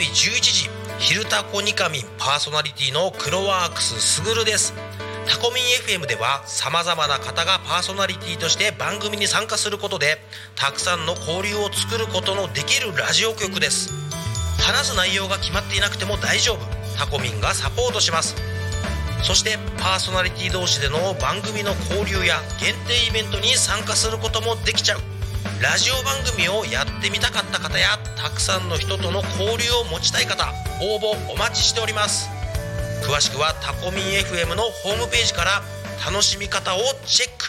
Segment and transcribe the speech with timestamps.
[0.00, 4.72] 日11時「昼タコニカミン」パーソナリティのクロワークスすぐるです。
[5.28, 10.24] タコミン FM ではさまざまな方がパーソナリティとして番組に参加することで
[10.56, 13.92] たくさんの交流を作ることのできるラジオ局です。
[14.58, 16.58] 話す内容が決まっていなくても大丈夫。
[16.98, 18.34] タコミンがサポートします。
[19.22, 25.19] そしてパーソナリティ同士での番組の交流や限定イベントに参加することもできちゃう。
[25.60, 32.28] ラジオ番組をやってみたかった方やたくさんの人との交流を持ちたい方応募お待ちしております。
[33.04, 35.62] 詳しくはタコミン FM のホームページから
[36.04, 37.48] 楽しみ方をチェック。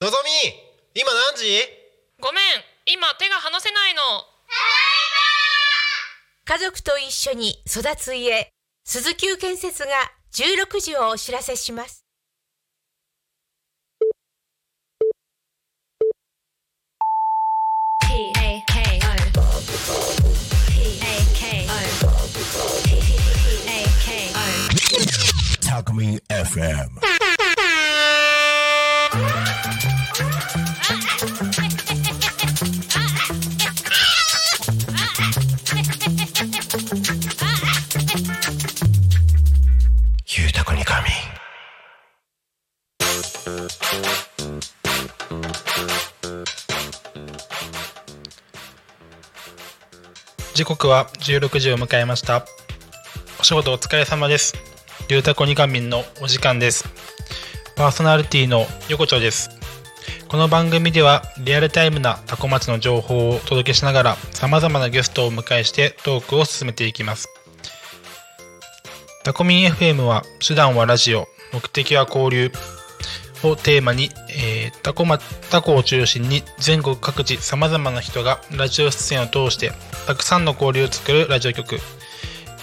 [0.00, 1.44] のぞみ今何時？
[2.20, 2.44] ごめん
[2.86, 4.02] 今手が離せないの。
[6.46, 8.50] 家族と一緒に育つ家
[8.84, 9.88] 鈴木建設が
[10.34, 12.04] 16時をお知らせします
[25.62, 27.33] Talkme FM.
[50.64, 52.46] 時刻は16時を迎えました。
[53.38, 54.54] お仕事お疲れ様です。
[55.10, 56.88] ゆうたこにかみんのお時間です。
[57.76, 59.50] パーソナリティの横丁です。
[60.26, 67.28] この番組ではリアルタイムなタコ町の情報をお届けしながら様々なゲストをお迎えしてトークを進めていきます。
[69.22, 72.50] タコミン FM は手段はラジオ目的は交流
[73.42, 75.18] をテーマに、えータコま
[75.50, 79.72] タコを中心に全国各地さまざまな人がラジオ出演を通して
[80.06, 81.78] たくさんの交流を作るラジオ局。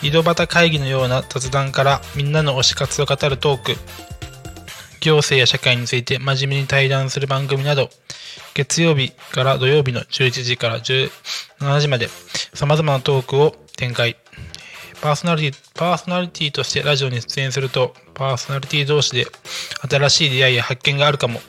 [0.04, 3.76] 井戸端会議のような雑談からみんなの推し活を語るトーク。
[5.00, 7.90] 行政や社会について真面目に対談する番組など。
[8.54, 11.10] 月曜日から土曜日の11時から17
[11.80, 12.10] 時まで
[12.54, 14.18] さまざまなトークを展開。
[15.02, 19.26] パーソナリティパーソナリティとしてラジオに出演するとパーソナリティ同士で
[19.90, 21.40] 新しい出会いや発見があるかも。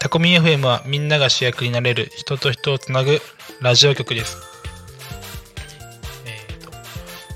[0.00, 3.20] タコミン FM はみんなが主役になれる人と人をつなぐ
[3.60, 4.36] ラジオ局です、
[6.26, 6.70] えーと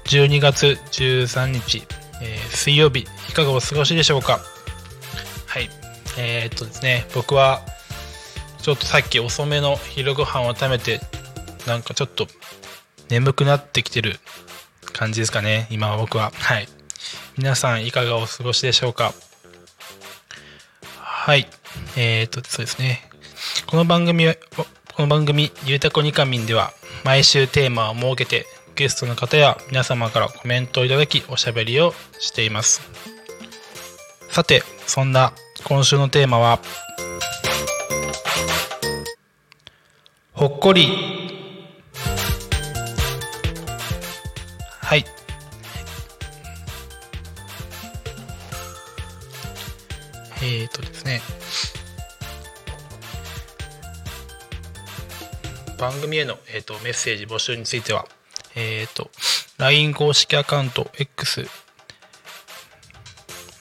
[0.08, 1.82] 12月13日、
[2.22, 4.40] えー水曜日いかがお過ごしでしょうか？
[5.46, 5.70] はい。
[6.18, 7.60] えーっとですね僕は
[8.60, 11.00] ちょっとさっき遅めの昼ご飯を食べて
[11.66, 12.26] なんかちょっと
[13.08, 14.16] 眠くなってきてる
[14.92, 16.32] 感じですかね今は僕は。
[16.34, 16.68] はい。
[17.38, 19.14] 皆さんいかがお過ごしでしょうか？
[20.96, 21.46] はい。
[21.96, 23.08] えーとそうですね。
[23.66, 24.66] この番組はこ
[25.02, 26.72] の番組「ゆうたこにかみん」では
[27.04, 32.82] 毎週テーマを設けてゲストの方や皆様からコメントをいただきおしゃべりをしています。
[34.30, 35.32] さてそんな
[35.64, 36.60] 今週のテーマは
[40.32, 40.88] ほっこり。
[44.80, 45.04] はい。
[50.42, 51.20] えーとですね。
[55.80, 58.06] 番組への、えー、とメッセージ募集については、
[58.54, 59.10] えー、と
[59.58, 61.46] LINE 公式アカウント X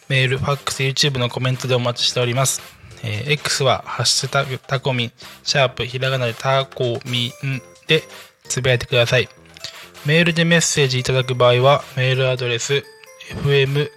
[0.09, 2.63] メール、ファックス、YouTube のコメントでお待ちしております。
[3.03, 5.11] えー X は、ハッシュタグ、タコミン、
[5.43, 7.31] シャープ、ひらがなでタコミン
[7.85, 8.01] で
[8.43, 9.29] つぶやいてください。
[10.07, 12.83] メールでメッセージいただく場合は、メールアドレス、
[13.43, 13.91] fm,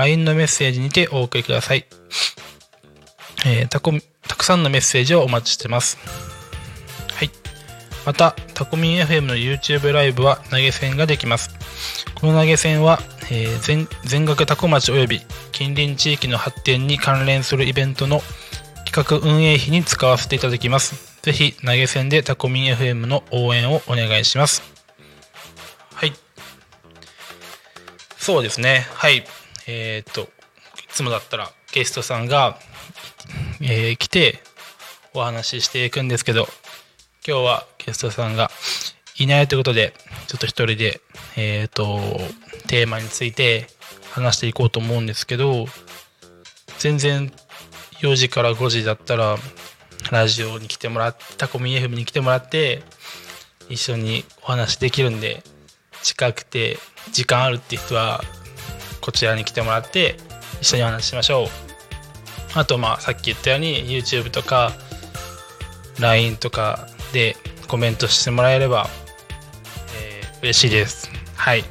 [0.00, 1.84] LINE のメッセージにてお送りください。
[3.44, 3.92] えーたこ
[4.26, 5.98] たくさんのメッセージをお待ちしてます。
[7.12, 7.30] はい。
[8.06, 11.50] また、タコミン FM の YouTube ライブは投げ銭ができます。
[12.14, 13.00] この投げ銭は、
[13.30, 15.20] えー全全額タコ町及び
[15.52, 18.22] 近隣地域の発展に関連するイベントの
[18.86, 21.20] 企画運営費に使わせていただきます。
[21.20, 24.62] ぜひ投げ銭でタコミン FM の応援をお願いします。
[25.92, 26.14] はい。
[28.16, 29.24] そうですねはい
[29.66, 30.26] えーっとい
[30.88, 32.58] つもだったらゲストさんが、
[33.60, 34.40] えー来て
[35.14, 36.46] お話ししていくんですけど
[37.26, 38.50] 今日はゲストさんが
[39.18, 39.92] いないということで
[40.28, 41.00] ちょっと一人で
[41.36, 41.98] えーっと
[42.68, 43.66] テーマについて
[44.12, 45.66] 話していこうと思うんですけど
[46.78, 47.32] 全然
[48.00, 49.36] 4時から5時だったら
[50.10, 52.82] ラジオに来てもらってタコミ FM に来てもらって
[53.68, 55.42] 一緒にお話できるんで
[56.02, 56.78] 近くて
[57.12, 58.22] 時間あるって人は
[59.00, 60.16] こちらに来てもらって
[60.60, 61.48] 一緒にお話ししましょう。
[62.54, 64.72] あとまあさっき言ったように YouTube とか
[65.98, 67.36] LINE とかで
[67.68, 68.88] コメントしてもらえれば、
[69.96, 71.10] えー嬉しいです。
[71.36, 71.64] はい、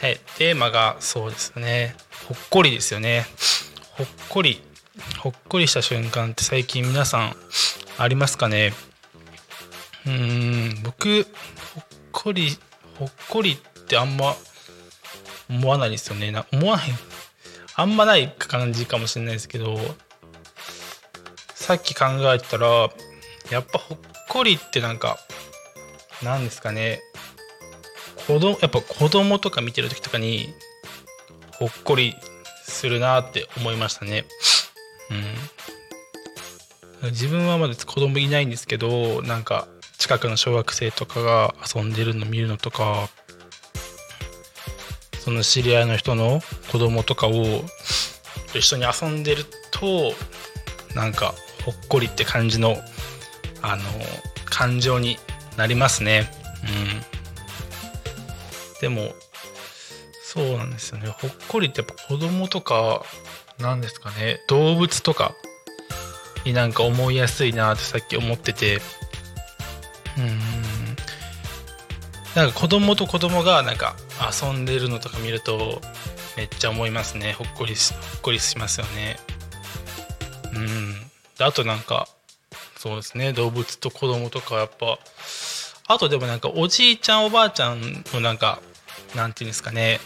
[0.00, 1.96] はい、テーマがそうですね。
[2.28, 3.26] ほっこりですよね。
[3.92, 4.62] ほっこり。
[5.18, 7.36] ほっこりした瞬間って最近皆さん
[7.98, 8.74] ありますかね？
[10.06, 11.26] うーん僕
[11.74, 12.58] ほっこり
[12.98, 14.36] ほっこりってあんま
[15.52, 16.30] 思わないですよね。
[16.30, 16.86] な思わない
[17.74, 19.78] あんまない感じかもしれないですけど
[21.54, 22.04] さっき考
[22.34, 22.90] えたら
[23.50, 25.18] やっぱほっこりってなんか
[26.22, 27.00] なんですかね。
[28.26, 30.48] 子供やっぱ子供とか見てる時とかに
[31.58, 32.14] ほっこり
[32.64, 34.24] するなって思いましたね。
[37.02, 37.10] うん。
[37.10, 39.66] 自分はまだ子供いないんですけどなんか
[39.98, 43.08] 近くの小学生とかが遊んでるの見るのとか
[45.24, 46.40] その知り合いの人の
[46.72, 47.62] 子供とかを
[48.54, 50.12] 一緒に遊んでると
[50.96, 51.32] なんか
[51.64, 52.76] ほっこりって感じの
[53.62, 53.82] あの
[54.46, 55.16] 感情に
[55.56, 56.28] なりますね。
[56.64, 56.66] う
[58.78, 58.80] ん。
[58.80, 59.12] でも
[60.24, 61.08] そうなんですよね。
[61.08, 63.04] ほっこりってやっぱ子供とか
[63.60, 64.40] なんですかね。
[64.48, 65.36] 動物とか
[66.44, 68.80] になんか思いやすいなってさっき思ってて。
[70.18, 70.40] うん。
[72.34, 73.94] なんか子供と子供がなんか
[74.42, 75.82] 遊んでるのとか見ると
[76.36, 77.34] めっちゃ思いますね。
[77.34, 79.18] ほっこりしほっこりしますよね。
[80.54, 80.94] うん。
[81.44, 82.08] あとなんか
[82.76, 83.32] そうですね。
[83.32, 84.98] 動物と子供とかやっぱ
[85.88, 88.60] あとでもなんかおじいちゃんおばあちゃんのなんか
[89.14, 90.00] なんていうんですかね。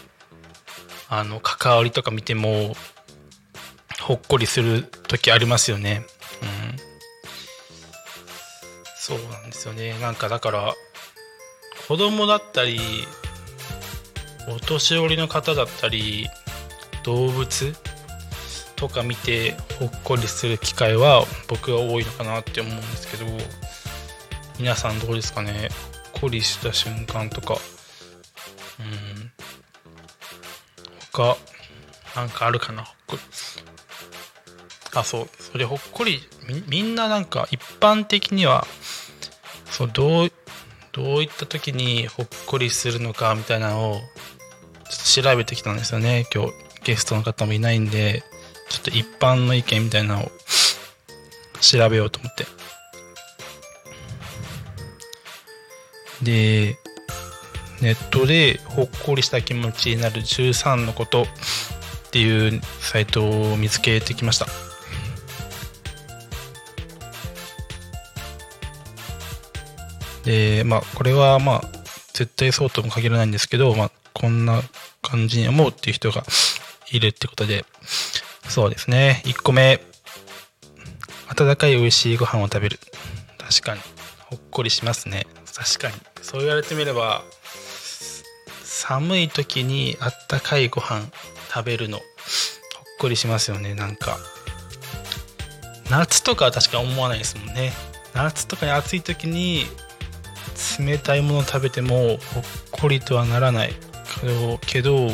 [1.09, 2.75] あの関わりとか見ても
[4.01, 6.05] ほっこりする時ありますよね。
[6.41, 6.77] うん。
[8.97, 9.97] そうなんですよね。
[9.99, 10.75] なんかだから
[11.87, 12.79] 子供だったり
[14.49, 16.27] お年寄りの方だったり
[17.03, 17.73] 動物
[18.75, 23.25] とか見てほっこりする機会は僕は多いのかなって思うんですけど
[24.59, 25.69] 皆さんどうですかね？
[26.13, 27.57] ほっこりした瞬間とか。
[28.79, 29.31] うん。
[31.11, 31.37] 他
[32.15, 32.83] なんかあるかな？
[32.83, 33.21] ほっこり
[34.95, 35.29] あそう。
[35.39, 38.65] それほっこりみみんななんか一般的には
[39.65, 40.31] そうどう
[40.97, 46.25] どういった時にほっこりするのかみたいなのをちょっと調べてきたんですよね。
[46.33, 46.53] 今日
[46.83, 48.23] ゲストの方もいないんで
[48.69, 50.31] ちょっと一般の意見みたいなのを
[51.61, 52.45] 調べようと思って。
[56.23, 56.77] で
[57.79, 61.27] ネットでほっこりした気持ちになる13のことっ
[62.09, 64.66] ていうサイトを見つけてきました。
[70.27, 71.61] でまあこれはまあ
[72.13, 74.61] 絶対そうとも限らないんですけど、まあ、こんな
[75.01, 76.23] 感じに思うっていう人が
[76.91, 77.63] いるってことで
[78.49, 79.21] そうですね。
[79.25, 79.81] 1個目。
[81.29, 82.79] 温かい美味しいご飯を食べる。
[83.37, 83.81] 確かに。
[84.25, 85.27] ほっこりしますね。
[85.53, 85.95] 確かに。
[86.21, 87.23] そう言われてみれば
[88.63, 91.07] 寒い時にあったかいご飯
[91.53, 92.05] 食べるのほっ
[92.99, 93.75] こりしますよね。
[93.75, 94.17] なんか
[95.89, 97.71] 夏とかは確か思わないですもんね。
[98.13, 99.65] 夏とかに暑い時に
[100.79, 102.17] 冷たいもの食べてもほっ
[102.71, 103.73] こりとはならない。
[104.21, 105.09] けどけど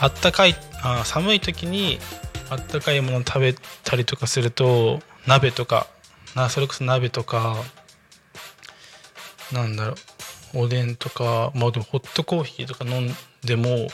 [0.00, 1.98] あったかいあ寒い時に
[2.50, 5.86] あったかいもの食べたりとかすると鍋とか。
[6.34, 7.56] なそれこそ鍋とか。
[9.52, 9.94] なんだろ
[10.54, 10.58] う。
[10.60, 11.52] おでんとか。
[11.54, 13.14] まあでもホットコーヒーとか飲ん
[13.44, 13.88] でも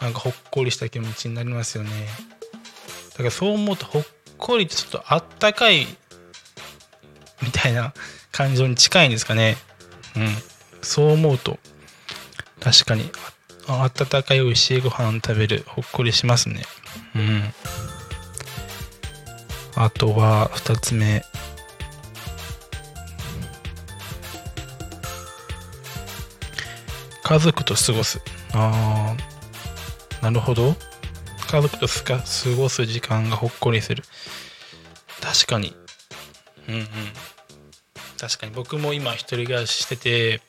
[0.00, 1.90] なんかほっこりした気持ちになりますよね。
[3.10, 4.06] だからそう思うとほっ
[4.38, 5.86] こりってちょっとあったかい
[7.42, 7.92] みたいな
[8.32, 9.56] 感情に近いんですかね。
[10.16, 10.28] うん。
[10.82, 11.58] そう思うと
[12.60, 13.10] 確かに
[13.68, 16.62] 温かい美味しいご飯食べるほっこりしますね。
[17.14, 17.54] うん。
[19.76, 21.22] あとは2つ目。
[27.22, 28.20] 家族と過ごす。
[28.52, 30.74] あーなるほど。
[31.48, 32.24] 家族とすか過
[32.56, 34.02] ごす時間がほっこりする。
[35.20, 35.76] 確かに。
[36.68, 36.86] うんうん。
[38.20, 40.42] 確かに僕も今一人暮らししてて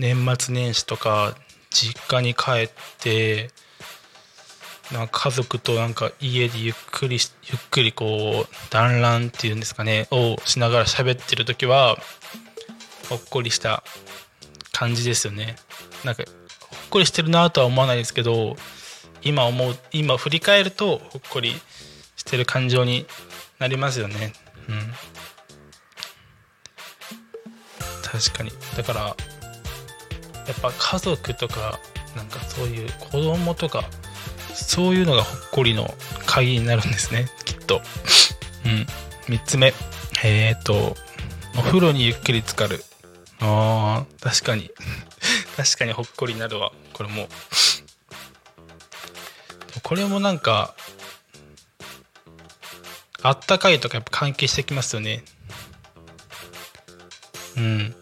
[0.00, 1.36] 年末年始とか
[1.70, 3.50] 実家に帰って
[4.92, 11.96] なんか家族となんか家でゆっくりゆっくりこう団らんっていうんですかねをしながら喋ってる時は
[13.08, 13.84] ほっこりした
[14.72, 15.56] 感じですよね。
[16.04, 16.24] なんか
[16.60, 18.56] ほっこりしてるなとは思わないですけど
[19.22, 21.54] 今思う今振り返るとほっこり
[22.16, 23.06] してる感情に
[23.60, 24.32] なりますよね。
[24.68, 24.92] うん。
[28.16, 28.50] 確かに。
[28.76, 29.14] だからや
[30.52, 31.78] っぱ家族とか
[32.16, 33.84] なんかそういう子供とか
[34.54, 35.92] そういうのがほっこりの
[36.24, 37.26] 鍵になるんですね。
[37.44, 37.82] きっと。
[38.64, 38.86] うん。
[39.34, 39.74] 3つ目。
[40.24, 40.96] えっ、ー、と
[41.58, 42.82] お風呂にゆっくり浸かる。
[43.40, 44.70] あー確かに。
[45.56, 46.72] 確かにほっこりになるわ。
[46.94, 47.28] これも。
[49.82, 50.74] これもなんか
[53.22, 55.22] あったかいとかやっぱ関係してきますよね。
[57.56, 57.96] うん。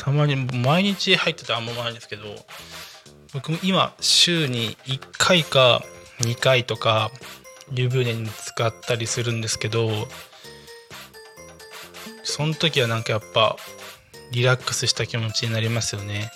[0.00, 2.22] たまに毎日入ってたらあんま思わないんですけど
[3.34, 5.82] 僕も今週に1回か
[6.20, 7.10] 2回とか
[7.70, 9.90] 湯船に使ったりするんですけど
[12.24, 13.56] その時はなんかやっぱ
[14.32, 16.30] リラックスした気持ちになりますよね。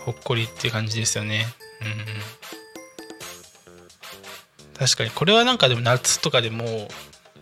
[0.00, 1.46] ほっこりって感じですよね。
[1.80, 1.96] うんうん。
[4.78, 6.88] 確かにこれはなんかでも夏とかでも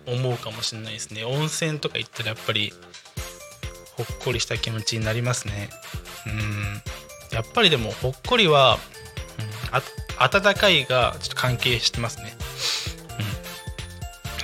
[0.07, 1.25] 思うかもしれないですね。
[1.25, 2.73] 温泉とか行ったらやっぱり
[3.97, 5.71] ほっこりした気持ちになりますね。
[6.27, 6.83] うん。
[7.33, 8.79] やっぱりでもほっこりは、
[9.39, 12.33] うん、あ暖かいがちょっと関係してますね。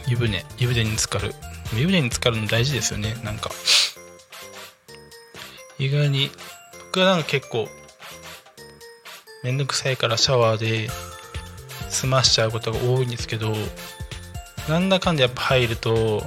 [0.06, 0.11] うん。
[0.11, 1.35] 湯船湯船に浸かる。
[1.76, 3.14] 湯船に浸かるの大事ですよね。
[3.25, 3.50] なんか。
[5.78, 6.30] 意外に
[6.87, 7.66] 僕はなんか結構
[9.42, 10.88] めんどくさいからシャワーで
[11.88, 13.52] 済ましちゃうことが多いんですけど
[14.68, 16.23] なんだかんだやっぱ入ると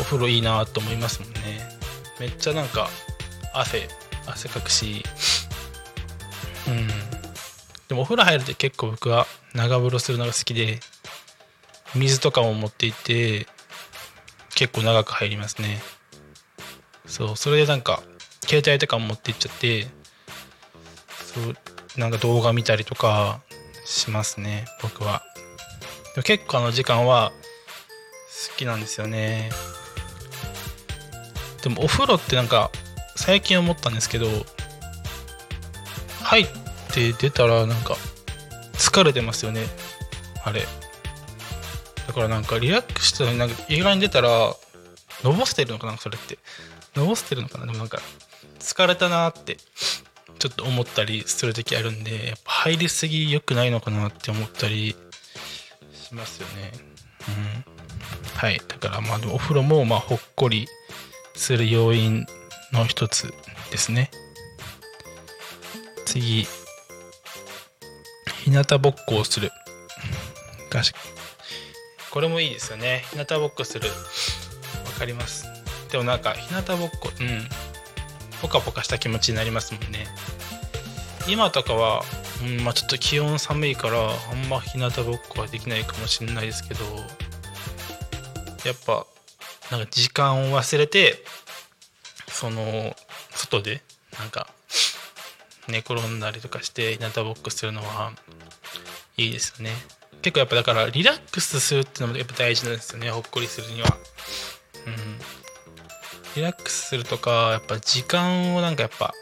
[0.00, 1.68] お風呂いいなと思いますもんね。
[2.18, 2.88] めっちゃなんか
[3.52, 3.88] 汗
[4.26, 5.04] 汗かくし。
[6.68, 6.88] うん。
[7.88, 10.80] でもお風呂入るって結構僕は長風呂するのが好きで
[11.94, 13.46] 水とかも持っていて
[14.54, 15.80] 結構長く入りますね。
[17.06, 18.02] そうそれでなんか
[18.46, 19.86] 携帯とかも持っていっちゃって
[21.10, 21.54] そう
[22.00, 23.40] なんか動画見たりとか
[23.84, 25.22] しますね僕は。
[26.14, 27.32] でも結構あの時間は
[28.50, 29.50] 好きなんですよね。
[31.62, 32.70] でもお風呂ってなんか
[33.16, 34.26] 最近思ったんですけど
[36.22, 36.46] 入っ
[36.92, 37.96] て出たらなんか
[38.74, 39.62] 疲れてますよね。
[40.44, 40.66] あれ。
[42.06, 44.54] だからなんかリラックスしたのになんか意外に出たら
[45.22, 46.38] のぼせてるのかなそれって。
[46.96, 47.66] のぼせてるのかな。
[47.66, 48.00] でもなんか
[48.58, 49.56] 疲れたなって
[50.38, 54.96] ちょっと思ったりする時あるんでやっぱ入りすぎ良くないのかなって思ったり
[55.92, 56.72] しますよね。
[57.28, 57.64] うん。
[58.36, 58.60] はい。
[58.66, 60.66] だからまあお風呂もまあほっこり
[61.42, 62.24] する要因
[62.72, 63.34] の一つ
[63.72, 64.12] ですね。
[66.06, 66.46] 次。
[68.44, 69.50] 日向ぼっこをする。
[72.12, 73.02] これもいいですよね。
[73.10, 73.88] 日向ぼっこする。
[73.88, 73.94] わ
[74.96, 75.46] かります。
[75.90, 77.48] でもなんか日向ぼっこうん。
[78.40, 80.06] ポカポカした気持ちになりますもんね。
[81.26, 82.04] 今とかは、
[82.40, 86.84] うんまあ、ちょっと気温寒いからあんま日向ぼっこはできないかもしれないですけど
[88.64, 89.06] やっぱ
[89.72, 91.24] なんか時間を忘れて
[92.28, 92.94] その
[93.30, 93.80] 外で
[94.18, 94.46] なんか
[95.66, 98.12] 寝転んだりとかして日向ぼっこするのは
[99.16, 99.70] いいですよね。
[100.20, 103.10] 結構やっぱだからリラックスするっていうのもやっぱ大事なんですよね。
[103.10, 103.88] ほっこりするには。
[104.86, 105.18] うん。
[106.36, 109.14] リラックスするとかやっぱ時間をなんかやっぱ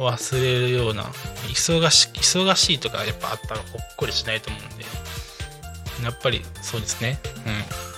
[0.00, 4.84] 忘れるような忙し忙しいとかやっぱあったらほっこりしないと思うんで。
[6.02, 7.20] やっぱりそうですね。
[7.46, 7.89] うん。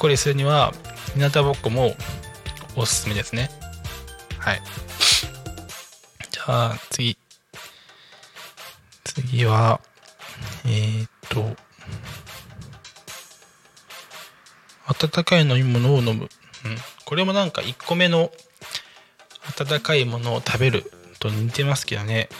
[0.00, 0.72] こりするには
[1.14, 1.94] 日向ぼっこも
[2.74, 3.50] おすすめですね。
[4.38, 4.62] はい。
[6.30, 7.18] じゃあ次。
[9.04, 9.80] 次は
[10.64, 11.54] えー、っと
[14.86, 16.28] 温かい飲み物を飲む、うん、
[17.04, 18.30] これもなんか1個目の
[19.58, 22.30] 温かいものを食べると似てますけどね、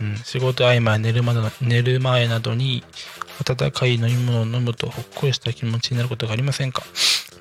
[0.00, 2.82] うん、仕事合間寝る前寝る前などに
[3.40, 6.82] 温かい飲み物を飲むとほっこりした気持ちになることがありませんか？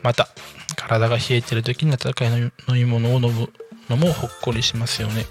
[0.02, 0.28] また
[0.76, 3.50] 体が冷えてる時に温かい飲み物を飲む
[3.90, 5.26] のもほっこりしますよね。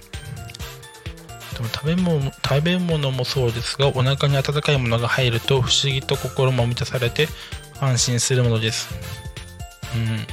[1.54, 7.28] でも食べ物食べ物もそうですがお腹に温かいものが入ると不思議と心も満たされて
[7.80, 8.88] 安心するものです。
[9.94, 10.26] うん。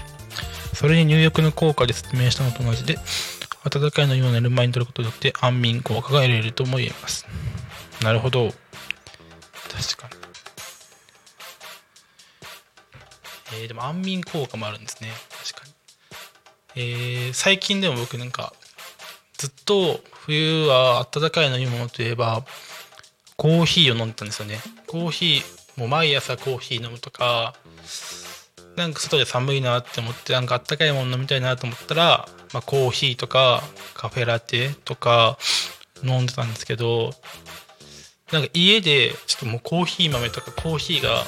[0.74, 2.98] それに入浴の効果で説明したのと同じで
[3.66, 7.26] 温かい飲み物を寝る前に取ることによって安眠効果が得られるとも言えます。
[8.02, 8.54] なるほど。
[9.68, 10.19] 確かに。
[13.54, 15.10] えー、でも安眠効果もあるんですね。
[15.44, 15.74] 確かに。
[16.76, 18.54] えー、最近でも僕なんか
[19.38, 22.46] ずっと冬は温かい飲み物といえば
[23.38, 24.60] コーヒーを飲んでたんですよね。
[24.86, 27.56] コーヒーもう毎朝コーヒー飲むとか
[28.76, 33.64] なんか外で寒いなって思ってなんかあったかいもの飲みたいなと思ったら、まあ、コーヒーとか
[33.94, 35.38] カフェラテとか
[36.04, 37.12] 飲んでたんですけど
[38.32, 41.24] なんか家でちょっともうコーヒー豆とかコーヒーが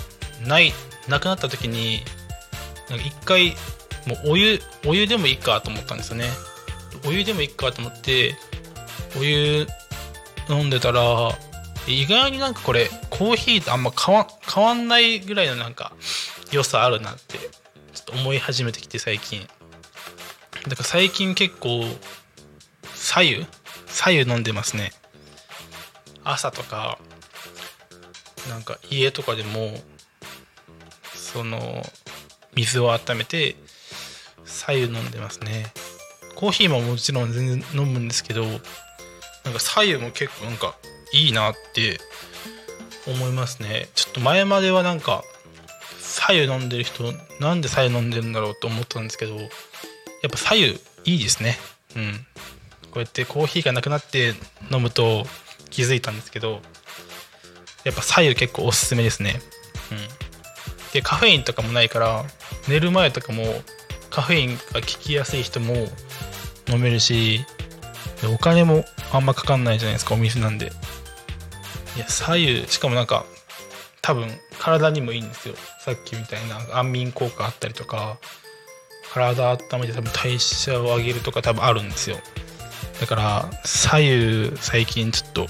[0.46, 0.74] ない
[1.08, 2.02] なくなった時に
[2.90, 3.56] なんか一回
[4.06, 6.26] もうお湯お湯でもいいかと思ったんですよね。
[7.06, 8.36] お湯でもいいかと思って
[9.20, 9.68] お湯
[10.50, 11.02] 飲んでたら
[11.88, 15.94] 意外になんかこれコーヒーとあんま変わ変わんないぐらいのなんか
[16.52, 17.50] 良さあるなってちょ
[18.02, 19.48] っと思い始めてきて最近。
[20.68, 21.84] だから最近結構
[22.94, 23.48] 左右
[23.88, 24.92] 左右飲んでますね。
[26.24, 27.00] 朝とか
[28.50, 29.74] なんか家とかでも
[31.34, 31.84] その
[32.56, 33.56] 水を温めて
[34.46, 35.68] 左右飲んでますね。
[36.36, 38.50] コーヒーももちろん全然飲むんですけどな
[39.52, 40.76] んか左右も結構なんか
[41.14, 42.00] いいなって
[43.08, 43.90] 思いますね。
[43.96, 45.24] ちょっと前まではなんか
[46.00, 49.50] 左右飲んでる人なんで左右飲んでるんだろうと思ったんですけどやっ
[50.30, 50.66] ぱ左右
[51.06, 51.58] いいですね。
[51.96, 52.26] うん。
[52.92, 54.34] こうやってコーヒーがなくなって
[54.70, 55.26] 飲むと
[55.70, 56.62] 気づいたんですけど
[57.86, 59.42] やっぱ左右結構おすすめですね。
[59.92, 60.31] うん。
[60.94, 62.26] でカフェインとかもないから
[62.68, 63.44] 寝る前とかも
[64.10, 65.74] カフェインが効きやすい人も
[66.68, 67.46] 飲めるし
[68.34, 70.72] お金もあんまかかんないじゃないですかお水なんで。
[71.96, 73.26] いや左右しかもなんか
[74.02, 74.28] 多分
[74.60, 75.56] 体にもいいんですよ。
[75.84, 78.18] さっきみたいな安眠効果あったりとか
[79.12, 82.18] 体温めて多分代謝を上げるとか多分あるんですよ。
[83.00, 85.48] だから左右最近ちょっと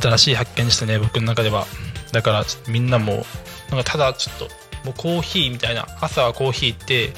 [0.00, 1.66] 新しい発見でしたね僕の中では。
[2.12, 3.26] だからみんなも
[3.70, 4.44] なんかただちょっと
[4.84, 7.12] もうコーヒーみたいな朝はコーヒーって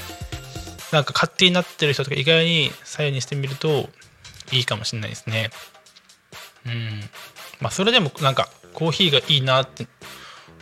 [0.91, 3.89] なんか勝手になってる人とか意外に左右にしてみると
[4.51, 5.49] いいかもしれないですね。
[6.65, 7.01] うん。
[7.59, 9.87] まあそれでもなんかコーヒーがいいなって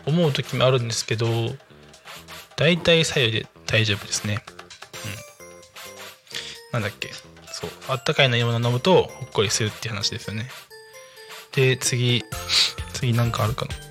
[0.06, 1.28] 思う時もあるんですけど
[2.56, 4.40] 大体左右で大丈夫ですね。
[6.72, 6.80] うん。
[6.80, 7.12] なんだっけ。
[7.52, 7.70] そう。
[7.88, 10.50] あったかい飲み物飲むとほっこりするって話ですよね。
[11.52, 12.24] で次。
[12.94, 13.85] 次なんかあるかな。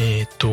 [0.00, 0.48] えっ、ー、と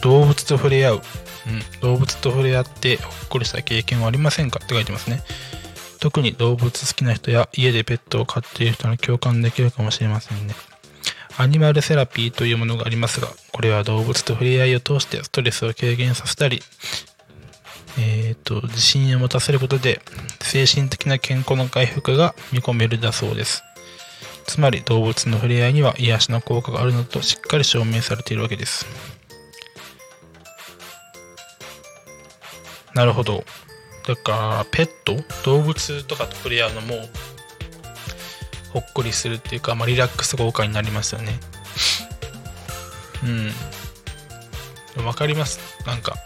[0.00, 5.22] 動物と触れ合う、うん、動物と触れ合ってほっこりした経験はありませんかって書いてますね。
[6.00, 10.54] 特に動物好きな人や家でペットを飼っている人に共感できるかもしれませんね。
[11.38, 16.60] アニマルセラピーというものがありますがこれは動物と触れ合いを通してストレスを軽減させたり
[17.98, 20.00] えーと、自信を持たせることで
[20.40, 23.62] 精神的な健康の回復が見込めるだそうです。
[24.46, 28.86] つまり動物の触れ合いには癒しの効果があるのとしっかり証明されているわけです。
[32.94, 33.44] なるほど。
[34.06, 36.94] だからペット動物とかと触れ合うのも
[38.72, 41.38] ほっこりするっていうか、まあ、リラックス効果になりますよね。
[44.96, 45.06] うん。
[45.06, 45.60] わかります。
[45.86, 46.16] なんか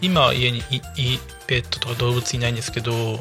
[0.00, 3.18] 今は家にいいペットとか動物いないんですけどや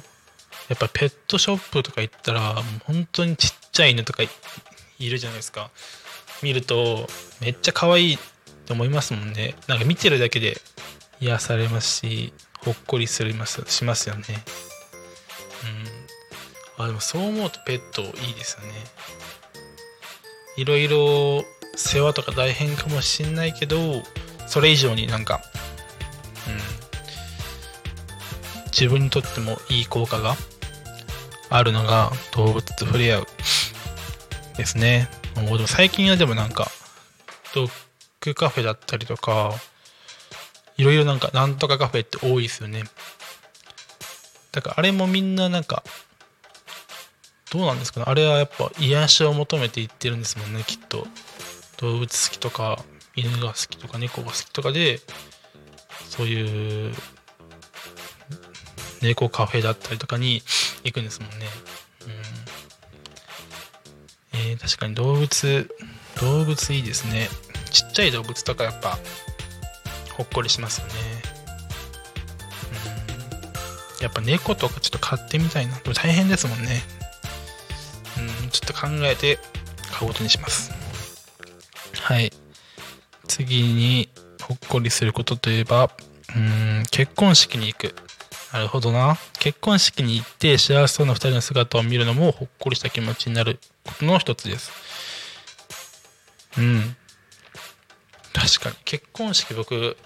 [0.73, 5.69] っぱペットショップとか行ったらもう本当にちっちゃい犬とかいるじゃないですか。
[6.41, 7.07] 見ると
[7.41, 8.17] めっちゃ可愛い
[8.65, 9.55] と思いますもんね。
[9.67, 10.57] なんか見てるだけで
[11.19, 12.33] 癒されますし
[12.63, 14.23] ほっこりするますしますよね。
[16.77, 16.85] うん。
[16.85, 18.73] あでもそう思うとペットいいですよね。
[20.55, 21.43] いろいろ
[21.75, 24.03] 世話とか大変かもしんないけど
[24.47, 25.41] それ以上になんか
[26.47, 26.57] うん、
[28.67, 30.37] 自分にとってもいい効果が
[31.49, 33.27] あるのが動物と触れ合う。
[34.57, 35.09] ですね。
[35.35, 36.69] もう最近はでもなんか
[37.53, 37.71] ドッ
[38.21, 39.53] グカフェだったりとか
[40.77, 42.83] いろいろなんかなんとかカフェって多いですよね。
[44.51, 45.83] だからあれもみんななんか
[47.51, 51.07] どうなんですかねあれはやっぱ癒しを求めていってるんですもんねきっと
[51.77, 52.79] 動物好きとか
[53.15, 54.99] 犬が好きとか猫が好きとかで
[56.09, 56.93] そういう
[59.01, 60.41] 猫カフェだったりとかに
[60.83, 61.35] 行くんですもんね。
[62.01, 62.54] うん
[64.57, 65.69] 確かに動物、
[66.21, 67.29] 動物いいですね。
[67.71, 68.97] ちっちゃい動物とかやっぱ
[70.13, 70.93] ほっこりしますよね。
[71.29, 71.35] うん
[74.01, 75.77] やっぱ猫とかちょっと飼ってみたいな。
[75.79, 76.81] でも大変ですもんね。
[78.43, 79.39] うん、ちょっと考えて
[79.91, 80.71] 買うことにします。
[82.01, 82.31] はい。
[83.27, 84.09] 次に、
[84.41, 85.89] ほっこりすることといえば、
[86.35, 87.95] うん、結婚式に行く。
[88.53, 89.17] なるほどな。
[89.39, 94.71] 結婚式に行って幸せそうな2人の姿を見るのもほっこりした気持ちになることの一つです。
[96.57, 96.95] うん。
[98.33, 98.75] 確かに。
[98.83, 99.97] 結婚式僕、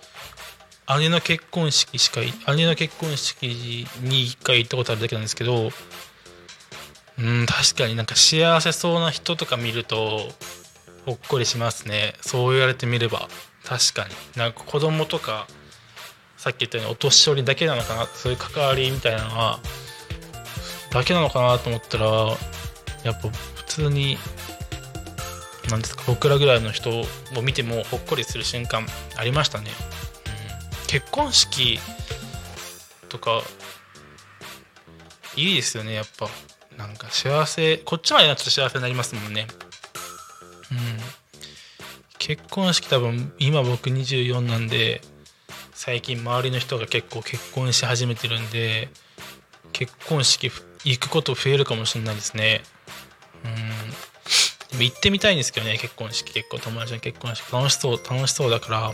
[0.98, 2.22] 姉の結婚式しか
[2.56, 3.44] 姉の結婚式
[4.02, 5.70] に1回行ったことあるだけなんですけど
[7.20, 10.30] うん確かになんか幸せそうな人とか見ると
[11.06, 13.28] ほっこりしますねそう言われてみれば
[13.63, 15.46] 確かになんか子供とか
[16.38, 19.60] さっき言ったようにお年寄りだけなのかなそういう関わりみたいなのは
[20.92, 22.08] だけなのかなと思ったら
[23.04, 23.30] やっぱ
[23.69, 24.17] 通に
[25.69, 27.05] なんですか僕らぐらいの人を
[27.41, 29.69] 見てもほっこりする瞬間ありましたね、
[30.82, 31.79] うん、結婚式
[33.08, 33.41] とか
[35.36, 36.27] いいですよねやっぱ。
[36.77, 39.47] なんか幸せこっちまでなっちゃ幸せになりますもんね。
[40.71, 40.77] うん。
[42.17, 45.01] 結婚式多分今僕24なんで
[45.73, 48.89] 最近周りの人が結構結婚し始めてるんで
[49.73, 50.51] 結婚式
[50.86, 52.62] 行くこと増えるかもしれないですね。
[53.45, 53.89] うん。
[54.71, 57.52] でも行ってみたいんですけどね結婚式結構友達の結婚式。
[57.52, 58.91] 楽しそう楽しそうだから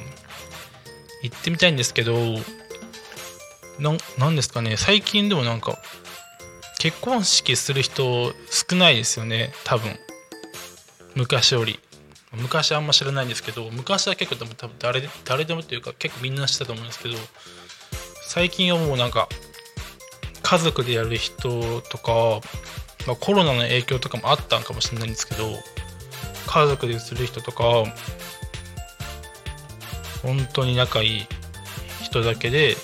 [1.24, 2.16] 行ってみたいんですけど
[3.80, 5.78] なんですかね最近でもなんか
[6.80, 9.98] 結婚式する人少ないですよね多分。
[11.16, 11.80] 昔より。
[12.34, 17.16] 昔あんま知らないんですけど昔は結構でも多分誰誰でもっていうか結構みんな知ってたと思うんですけど
[18.28, 19.30] 最近はもうなんか
[20.44, 22.40] 家族でやる人とか、
[23.08, 25.44] まあ、コロナの影響とかもあったんかもしれないんですけど
[26.48, 27.64] 家族でする人とか
[30.22, 31.28] 本当に仲いい
[32.02, 32.76] 人だけで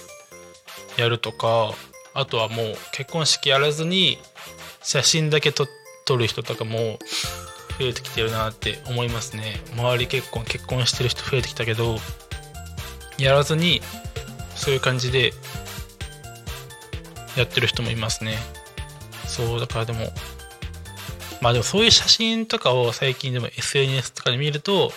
[0.97, 1.71] やるとか
[2.13, 4.17] あとはもう結婚式やらずに
[4.84, 5.67] 写真だけ撮
[6.17, 6.99] る人とかも
[7.79, 9.62] 増えてきてるなって思いますね。
[9.73, 11.97] 周り結婚結婚してる人増えてきたけど
[13.17, 13.81] やらずに
[14.55, 15.34] そういう感じで
[17.38, 18.38] やってる人もいますね。
[19.32, 20.12] そうだからでも
[21.41, 24.91] まあでもそういう写真とかを最近でも SNS とかで見ると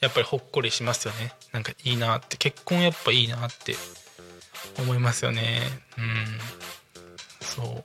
[0.00, 1.32] やっぱりほっこりしますよね。
[1.52, 3.74] なんかいいなって結婚やっぱいいなって
[4.78, 5.60] 思いますよね。
[5.96, 6.38] うん。
[7.40, 7.84] そう。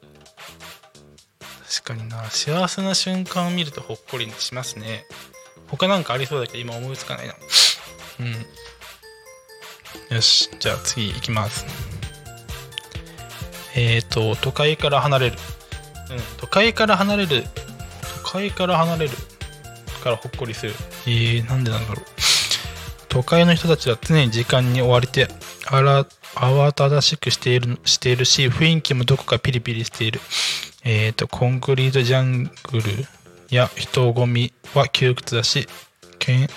[1.65, 2.29] 確かにな。
[2.29, 5.05] 幸せな瞬間を見るとほっこりしますね。
[5.67, 7.35] 他なんかありそうだけど今思いつかないな。
[8.19, 10.15] うん。
[10.15, 10.49] よし。
[10.59, 11.65] じゃあ次行きます。
[13.75, 15.37] えっ、ー、と都会から離れる。
[16.37, 17.43] 都会から離れる
[18.23, 19.11] 都会から離れる
[20.03, 20.73] からほっこりする。
[21.07, 22.05] えー、なんでなんだろう。
[23.09, 25.27] 都会の人たちは常に時間に追われて
[25.67, 30.19] あら慌ただしくしているしているし雰囲気もどこかピリピリしている。
[30.83, 32.83] えっ、ー、と、コンクリートジャングル
[33.49, 35.67] や人混みは窮屈だし、
[36.19, 36.49] けん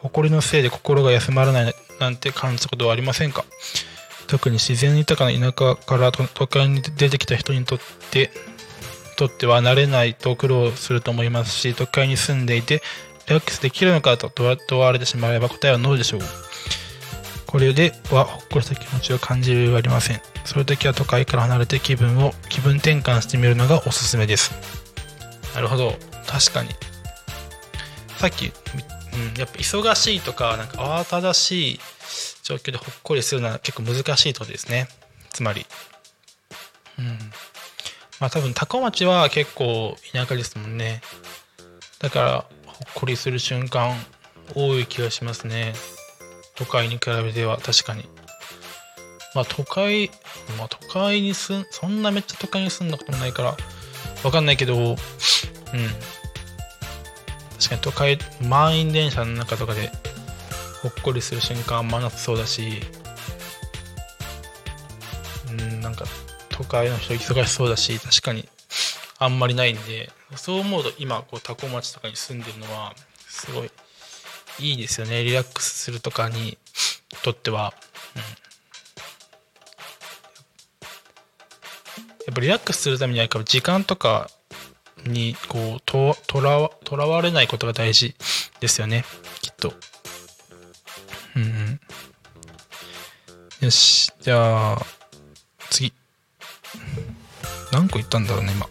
[0.00, 3.44] 誇りのせいで心が休まらないなんて感じたことはありませんか？
[4.34, 7.78] 特に自然豊かな田舎から都会に出てきた人にとっ
[8.10, 8.32] て
[9.16, 12.82] とっては慣れないと苦労すると思いますし都会に住んでいて
[13.28, 16.20] リラックスできるのかと問われてしまえば答えはノーでしょう。
[17.46, 20.20] これではほっこりした気持ちを感じる余裕はありません。
[20.44, 24.50] そういう時は都会から離れて気分を気分転換してみるのがおすすめです。
[25.54, 25.94] なるほど。
[26.26, 26.70] 確かに。
[28.18, 31.80] さっき、うん、やっぱ忙しいとかなんか慌ただしい
[32.44, 34.86] 状況でほっこりするのは結構難しいってことですね。
[35.32, 35.66] つまり。
[36.98, 37.18] うん。
[38.20, 41.00] まあ多分多古町は結構田舎ですもんね。
[41.98, 43.96] だからほっこりする瞬間
[44.54, 45.72] 多い気がしますね。
[46.54, 48.04] 都会に比べては確かに。
[49.34, 50.10] まあ都会、
[50.58, 53.56] まあ都会に住ん、そんなめっちゃ都会に住んだこともないから、
[54.22, 54.96] わかんないけど、うん。
[57.58, 59.90] 確かに都会、満員電車の中とかで、
[60.84, 62.82] ほっこりする瞬間あんまなさそうだし、
[65.48, 66.04] うん、なんか
[66.50, 68.46] 都会の人忙しそうだし、確かに
[69.18, 72.94] あんまりないんで、そう思うと今、こう、多古町とかに住んでるのは、
[73.26, 73.70] すごい
[74.58, 75.24] いいですよね。
[75.24, 76.58] リラックスするとかに
[77.22, 77.72] とっては、
[78.14, 78.26] うん、や
[82.30, 84.28] っぱリラックスするためには時間とか
[85.06, 88.14] にこうととらとらわれないことが大事
[88.60, 89.06] ですよね。
[89.40, 89.72] きっと。
[91.36, 91.80] うん、
[93.60, 94.82] よしじゃあ
[95.70, 95.92] 次
[97.72, 98.66] 何個いったんだろうね今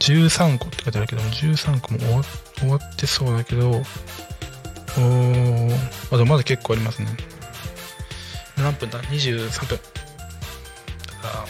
[0.00, 2.22] 13個って書いてあるけども13個も終わ
[2.58, 3.82] 終わってそうだけど
[4.98, 5.74] おー、
[6.10, 7.08] あ、でもまだ結構ありますね。
[8.56, 9.78] 何分だ ?23 分。
[11.22, 11.46] あ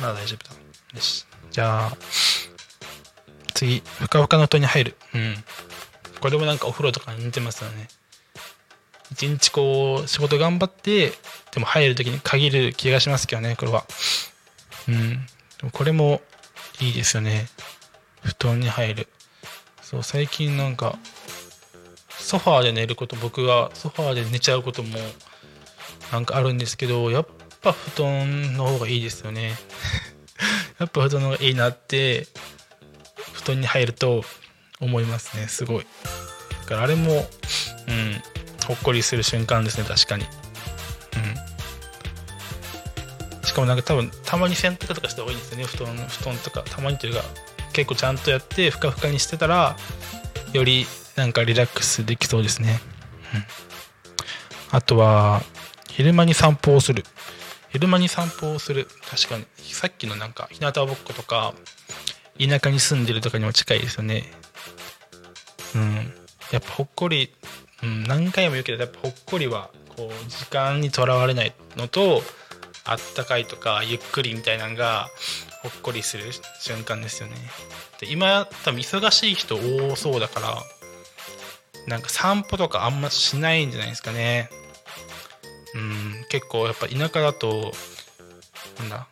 [0.00, 0.54] まだ大丈夫だ。
[0.94, 1.26] よし。
[1.50, 1.96] じゃあ、
[3.54, 4.96] 次、ふかふかの布団に入る。
[5.14, 5.34] うん。
[6.20, 7.88] これもなんかお風呂とかに似てますよね。
[9.12, 11.12] 一日こう、仕事頑張って、
[11.52, 13.84] でも入るときに限る気がしますけどね、これは。
[14.88, 15.10] うん。
[15.10, 15.18] で
[15.62, 16.20] もこれも
[16.80, 17.46] いいですよね。
[18.22, 19.08] 布団に入る。
[19.82, 20.98] そう、最近なんか、
[22.26, 24.98] ソファーで寝ること僕はソファーで寝ちゃうことも
[26.10, 27.26] なんかあるんですけどやっ
[27.62, 29.52] ぱ布団の方がいいですよね
[30.80, 32.26] やっぱ布団の方がいいなって
[33.32, 34.24] 布団に入ると
[34.80, 35.86] 思いますねすごい
[36.62, 37.30] だからあれも
[37.86, 38.22] うん
[38.66, 40.24] ほっこりする瞬間ですね確かに。
[40.24, 40.26] う
[43.42, 43.46] ん。
[43.46, 47.22] しかもなんか多分たまに洗濯とかした方がいいんですよね布団布団とかたまにというか
[47.72, 49.76] 結構ちゃんとやってふかふかにしてたら
[50.52, 52.80] よりなんかリラックスできそうですね、
[53.34, 53.44] うん、
[54.76, 55.42] あとは
[55.96, 57.04] 昼間に散歩をする。
[57.70, 58.86] 昼間に散歩をする。
[59.08, 59.46] 確かに。
[59.62, 61.54] さっきのなんか日向ぼっことか
[62.38, 64.24] 田舎に住んでるとかにも近いですよね。
[65.74, 66.14] うん。
[66.52, 67.34] やっぱほっこり、
[67.82, 72.22] うん、何回も言うけどやっぱほっこりはこう時間にとらわれないのと
[72.84, 75.08] あったかいとかゆっくりみたいなのが
[75.62, 76.24] ほっこりする
[76.60, 77.34] 瞬間ですよね。
[78.00, 80.56] で今多分忙しい人多そうだから
[81.86, 84.48] なんか散歩とかあんましないんじゃないですかね。
[85.74, 87.72] うん結構やっぱ田舎だと
[88.78, 89.08] なんだ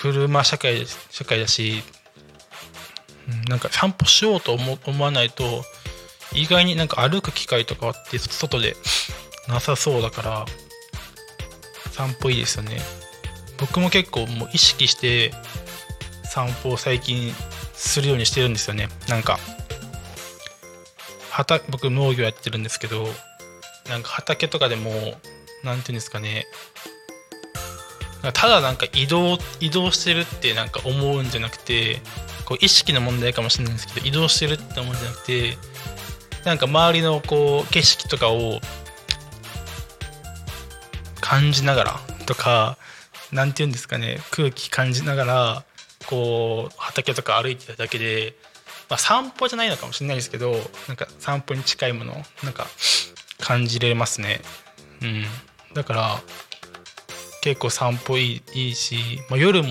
[0.00, 1.82] 車社会社会だし、
[3.28, 5.64] うん、なんか散歩しようと思思わないと
[6.34, 8.76] 意外になんか歩く機会とかって外で
[9.48, 10.46] なさそうだから
[11.92, 12.80] 散歩いいですよね。
[13.58, 15.32] 僕も結構もう意識して
[16.24, 17.32] 散歩を最近
[17.72, 18.88] するようにしてるんですよね。
[19.08, 19.38] なんか
[21.30, 23.06] 畑僕農業やってるんですけど
[23.88, 25.18] なんか畑とかでも何て
[25.62, 26.46] 言うんですかね。
[28.32, 32.00] ただなんか移動移動してるってなんか思うんじゃなくて
[32.46, 35.58] こう意識の問題かもしれないんですけど移動してるって思うんじゃなくて
[36.44, 38.60] なんか周りのこう景色とかを
[41.20, 42.76] 感じながらとか
[43.32, 45.64] 何て言うんですかね空気感じながら
[46.06, 48.34] こう畑とか歩いてただけで、
[48.90, 50.52] まあ、散歩じゃないのかもしれないですけど
[50.86, 52.66] なんか散歩に近いものなんか
[53.40, 54.40] 感じれますね。
[55.02, 55.24] うん。
[55.74, 56.20] だから
[57.42, 58.96] 結構散歩いいいいし、
[59.28, 59.70] まあ、夜も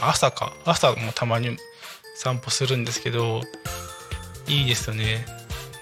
[0.00, 1.56] 朝か朝もたまに
[2.16, 3.40] 散歩するんですけど
[4.46, 5.24] いいですよね。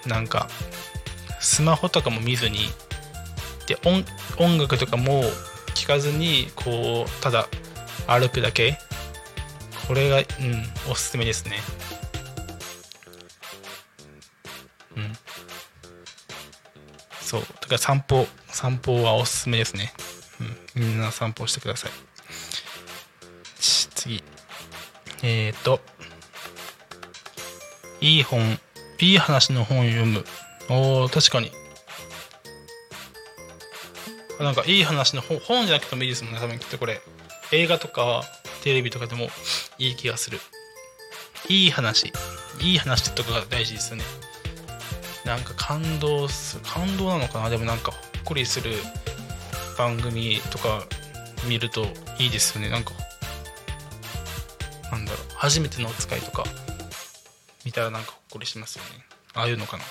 [0.07, 0.49] なんか
[1.41, 2.61] スマホとかも見ずに
[3.67, 4.05] で音
[4.39, 5.23] 音楽とかも
[5.75, 7.49] 聴かずにこうただ
[8.07, 8.79] 歩くだけ。
[9.87, 10.25] これがうん
[10.89, 11.57] おすすめですね。
[14.97, 15.13] うん。
[17.21, 17.41] そう。
[17.41, 19.93] だから散歩散歩はおすすめですね、
[20.77, 21.91] うん、みんな散歩してください。
[23.59, 24.23] 次。
[25.23, 25.81] えっ、ー、と。
[28.01, 28.61] いい本。
[29.01, 30.25] いい話の本を読む。
[30.69, 31.51] お確かに。
[34.39, 37.01] なんかいい話の本本じゃなくてもいいですもんね多分きっとこれ。
[37.53, 38.23] 映画とか
[38.63, 39.29] テレビとかでも
[39.79, 40.39] いい気がする。
[41.49, 42.13] いい話。
[42.61, 44.05] いい話とかが大事ですよね。
[45.25, 46.63] なんか感動する。
[46.65, 47.51] 感動なのかな？
[47.51, 48.73] でもなんかほっこりする。
[49.79, 50.85] 番組とか
[51.49, 51.87] 見ると
[52.19, 52.69] いいですよね。
[52.69, 52.93] なんか
[54.93, 55.21] なんだろう。
[55.37, 56.45] 初めてのお使いとか。
[57.65, 58.91] 見たらなんかこりしますよね。
[59.35, 59.85] ああいうのかな。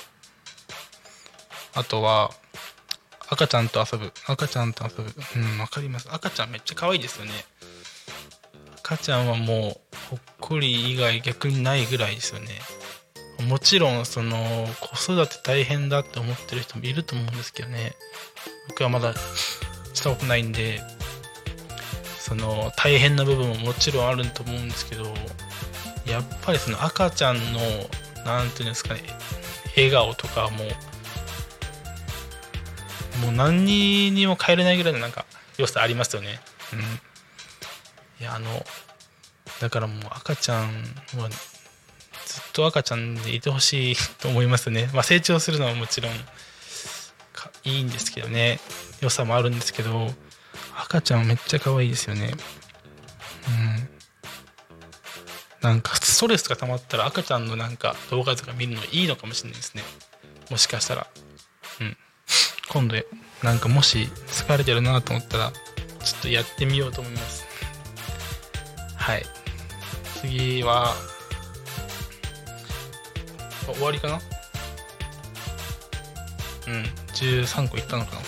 [1.75, 2.31] あとは
[3.29, 4.11] 赤ちゃんと遊ぶ。
[4.27, 5.13] 赤ちゃんと遊ぶ。
[5.35, 6.09] うんわかります。
[6.11, 7.31] 赤ちゃんめっちゃ可愛いですよね。
[8.79, 12.47] 赤ちゃんはもうほっこり以外逆にないぐらいですよね。
[13.47, 17.95] もちろんその子育て大変だって思ってる人もいると思うんですけどね。
[18.67, 19.13] 僕はまだ
[19.93, 20.81] したことないんで
[22.17, 25.05] その大変な部分ももちろんあると思うんですけど
[26.05, 27.59] やっぱりその赤ちゃんの
[28.25, 29.01] 何て言うんですかね。
[29.75, 30.65] 笑顔とかも
[33.21, 35.25] もう何にも変えれないぐらいのなんか
[35.57, 36.39] 良さありますよね。
[36.73, 36.79] うん。
[38.21, 38.65] いやあの
[39.61, 40.63] だからもう赤ちゃん
[41.17, 41.35] はず
[42.41, 44.89] っと赤ちゃんでいてほしいと思いますね。
[44.93, 46.11] まあ成長するのはもちろん
[47.63, 48.59] いいんですけどね。
[49.01, 50.11] 良さもあるんですけど
[50.77, 52.33] 赤ちゃんめっちゃ可愛いですよね。
[53.47, 53.98] うん。
[55.61, 59.83] なんかストレスが溜まったら赤ちゃんのなんか動画とか見るのいいのかもしれないですね。
[60.49, 61.07] もしかしたら。
[61.81, 61.97] うん。
[62.69, 62.95] 今度
[63.43, 65.51] なんかもし疲れてるなと思ったら
[66.03, 67.45] ちょっとやってみようと思います。
[68.95, 69.25] はい。
[70.21, 70.93] 次は
[73.65, 74.19] 終わりかな？
[76.67, 76.83] うん。
[77.13, 78.21] 13個いったのかな？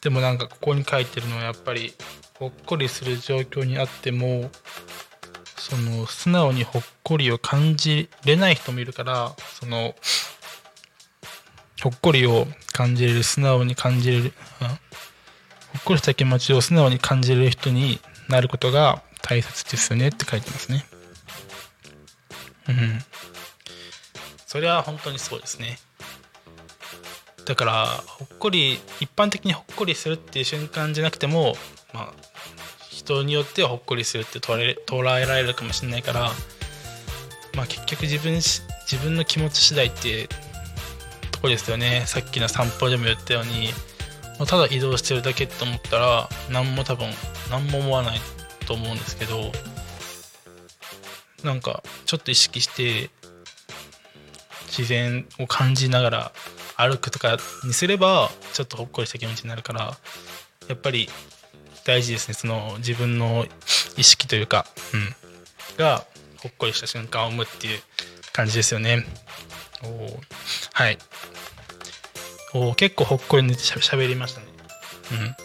[0.00, 1.92] でもなんかここに書いてるのはやっぱり
[2.38, 4.50] ほっこりする状況にあっても
[5.68, 9.96] その素直にほっこりを感じれない人もいるからその
[11.82, 17.98] ほっこりを感じれる素直に感じれる、ほっこりした気持ちを素直に感じれる人に
[18.28, 20.86] なることが大切ですよねって書いてますね。
[22.68, 22.98] うん。
[24.46, 25.80] それは本当にそうですね。
[27.44, 31.56] だからほっこり一般的にほっこりするっていう瞬間じゃなくても
[31.92, 32.35] まあ
[33.06, 36.30] 人によってはほっこりするって捉え捉えられるかもしれないから
[37.54, 40.28] まあ結局自分自分の気持ち次第って
[41.30, 42.04] とこですよね。
[42.06, 43.70] さっきの散歩でも言ったように。
[44.38, 47.08] まただ移動してるだけと思ったら何も多分
[47.50, 48.20] 何も思わない
[48.66, 49.50] と思うんですけど
[51.42, 53.10] なんかちょっと意識して
[54.66, 56.32] 自然を感じながら
[56.76, 59.96] 歩くとかにすればちょっとほっこりした気持ちになるから
[60.68, 61.08] やっぱり
[61.86, 62.34] 大事ですね。
[62.34, 63.46] その自分の
[63.96, 65.14] 意識というか、うん、
[65.76, 66.04] が
[66.42, 67.80] ほっこりした瞬間を生むっていう
[68.32, 69.04] 感じですよね。
[69.84, 70.18] おー。
[70.72, 70.98] はい。
[72.54, 74.46] お結構ほっこり寝てしゃしゃべりましたね。
[75.12, 75.36] うん。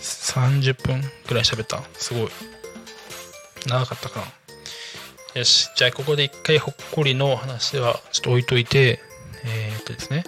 [0.00, 1.82] 30分ぐらい喋った。
[1.94, 2.28] すごい。
[3.66, 5.40] 長かったかな。
[5.40, 5.70] よし。
[5.74, 9.00] じゃあここで一回ほっこりの話はちょっと置いといて
[9.44, 10.24] えー、っとですね。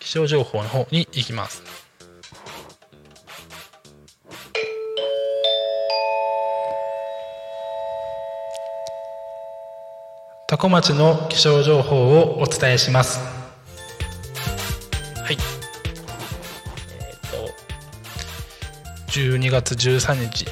[0.00, 1.81] 気象情報の方に行きます。
[10.52, 13.20] 多古町の気象情報をお伝えします。
[15.22, 15.38] はい。
[17.00, 17.30] えー、っ
[19.06, 20.44] と12月13日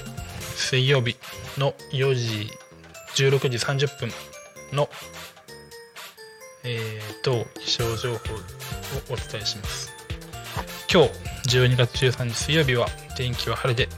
[0.57, 1.17] 水曜日
[1.59, 2.49] の4時
[3.15, 4.09] 16時30分
[4.73, 4.89] の
[6.65, 8.21] えー、と気象情報を
[9.11, 9.93] お伝えします。
[10.91, 11.03] 今
[11.45, 12.87] 日12月13日水曜日は
[13.19, 13.91] 天気は晴れで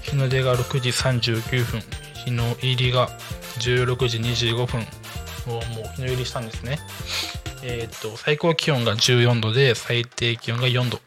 [0.00, 1.82] 日の出が6時39分
[2.24, 3.10] 日の入りが
[3.58, 4.80] 16時25分。
[4.80, 5.05] お
[5.50, 5.62] もう
[5.94, 6.78] 日の入りしたんですね
[7.62, 11.00] えっ、と最高気温が14度で最低気温が4度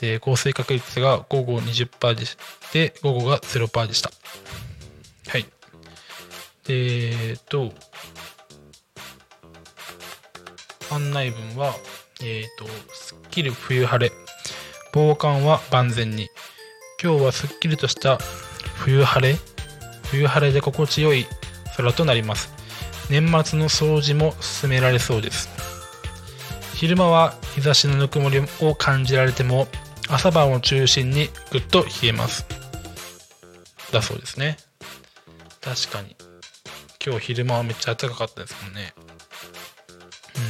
[0.00, 2.24] で降水確率が午後20%で
[2.90, 4.10] で午後が0%でした
[5.28, 5.46] はい
[6.66, 7.72] でえっ、と
[10.90, 11.74] 案内文は、
[12.22, 14.14] えっ、と、すっきり冬晴れ。
[14.92, 16.28] 防寒は万全に。
[17.02, 18.18] 今日はすっきりとした
[18.76, 19.36] 冬晴れ
[20.10, 21.26] 冬晴れで心地よい
[21.76, 22.57] 空となります。
[23.10, 25.48] 年末の掃除も進められそうです。
[26.74, 29.68] 昼間は日差しのぬくもりを感じられても、
[30.08, 32.46] 朝晩を中心にぐっと冷えます。
[33.92, 34.56] だそうですね。
[35.60, 36.16] 確かに。
[37.04, 38.92] 今日昼間はめっちゃ暖かかったですもんね。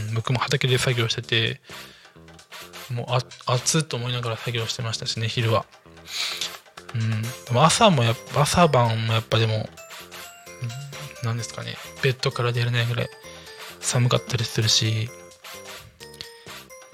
[0.09, 1.61] うん、僕も畑で作業してて
[2.91, 5.67] もうあ暑っと思いながら作業してましたしね昼は
[6.95, 9.69] うんでも朝もやっぱ朝晩もやっぱでも
[11.25, 11.77] 何ですかね。
[12.03, 13.11] ベッドから出れないぐらい
[13.81, 15.09] 寒かったりするし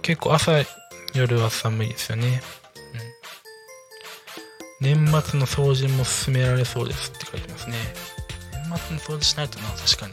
[0.02, 0.52] 結構朝
[1.14, 2.42] 夜は寒いですよね、
[4.82, 7.76] うん、年末の掃除も進められそうですって書いてますね。
[8.68, 10.12] 年末の掃除しないとな確かに。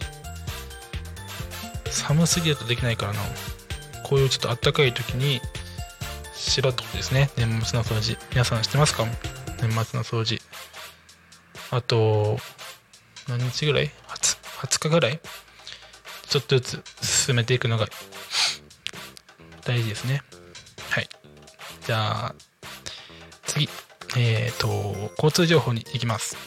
[1.90, 3.20] 寒すぎるとできないからな。
[4.04, 5.42] こういうちょっと暖かい時に
[6.34, 7.30] しろってことですね。
[7.38, 8.18] 年末の掃除。
[8.32, 9.06] 皆さんしてますか？
[9.62, 10.42] 年末の掃除。
[11.72, 12.38] あと
[13.28, 15.20] 何日ぐらい？20, 20日ぐらい？
[16.28, 17.88] ちょっとずつ進めていくのが
[19.66, 20.22] 大事ですね。
[20.90, 21.10] はい。
[21.86, 22.36] じゃあ
[23.44, 23.70] 次。
[24.18, 26.38] えっ、ー、と交通情報に行きます。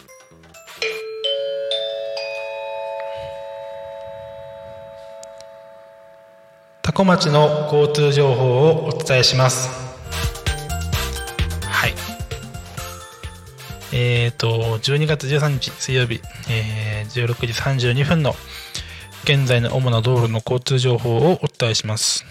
[6.82, 9.83] 多古町の交通情報をお伝えします。
[13.96, 17.52] えっ、ー、と12月13日水曜日、えー、16時
[17.92, 18.34] 32分の
[19.22, 22.26] 現在の主な道路の交通情報をお伝えします。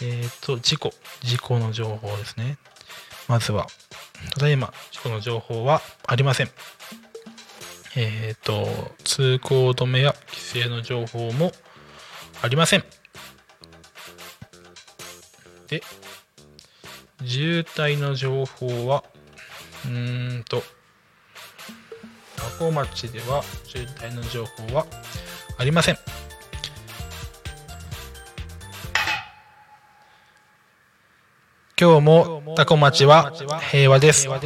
[0.00, 2.58] えっ、ー、と事故事故の情報ですね。
[3.26, 3.66] まずは
[4.32, 6.48] ただいま事故の情報はありません。
[7.96, 11.52] えっ、ー、と、通行止めや規制の情報も
[12.40, 12.84] ありません。
[15.68, 15.82] で、
[17.24, 19.04] 渋滞の情報は、
[19.84, 20.62] うーんと、
[22.38, 24.86] 和光町では渋滞の情報は
[25.58, 25.98] ありません。
[31.80, 33.32] 今日もタコ町は
[33.70, 34.26] 平和です。
[34.26, 34.40] やっ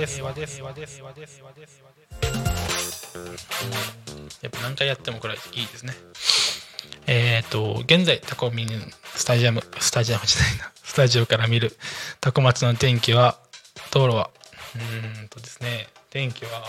[4.51, 5.93] ぱ何回やってもこれいいですね。
[7.07, 8.69] えっ、ー、と、現在、タコミン
[9.15, 11.77] スタジアム、スタジアムじゃないな、タジオから見る
[12.23, 13.37] タコ町の天気は、
[13.93, 14.31] 道路は、
[14.75, 16.65] うんとですね、天気は、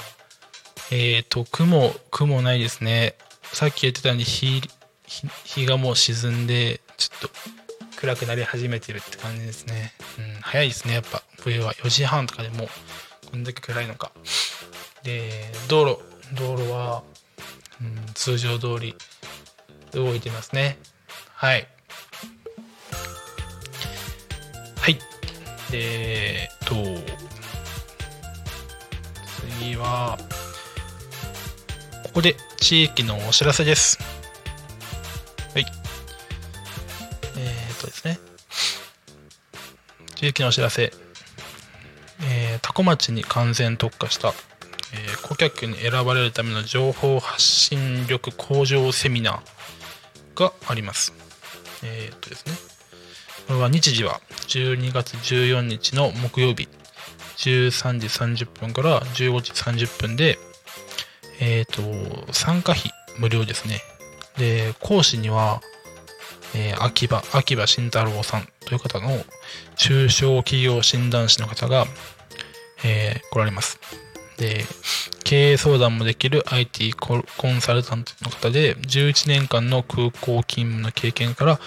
[0.91, 3.15] えっ、ー、と、雲、雲ないですね。
[3.53, 4.61] さっき言ってたように日、
[5.45, 7.29] 日がもう沈んで、ちょっと
[7.95, 9.93] 暗くなり始めてるって感じですね。
[10.19, 12.67] うん、早いですね、やっぱ、冬は4時半とかでも、
[13.31, 14.11] こんだけ暗いのか。
[15.03, 16.01] で、道路、
[16.33, 17.01] 道路は、
[17.79, 18.93] うん、通常通り
[19.93, 20.77] 動いてますね
[21.33, 21.67] はい
[25.71, 26.75] でえっと
[29.59, 30.17] 次は
[32.03, 33.99] ここで地域のお知らせです
[35.53, 35.65] はい
[37.37, 38.19] えー、っとですね
[40.15, 40.91] 地域のお知らせ
[42.19, 51.13] えー、多古町に完全特化した、えー顧客に選ばれるための情報発信力向上セミナーがあります。
[51.83, 52.76] えーっとですね。
[53.47, 56.67] これは日時は12月14日の木曜日
[57.37, 60.37] 13時30分から15時30分で、
[61.39, 63.79] えーと、参加費無料ですね。
[64.37, 65.61] で、講師には、
[66.55, 69.09] えー秋葉、秋葉慎太郎さんという方の
[69.77, 71.85] 中小企業診断士の方が、
[72.83, 73.79] えー来られます。
[74.37, 74.65] で、
[75.23, 81.59] 経営相談もできる IT コンサルタントの方で、11年間の空港勤務の経験から、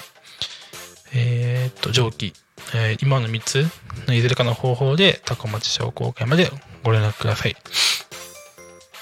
[1.13, 2.33] えーっと、上記、
[2.75, 3.65] えー今の3つ
[4.05, 6.51] のいずれかの方法で、タコ町商工会まで
[6.83, 7.55] ご連絡ください。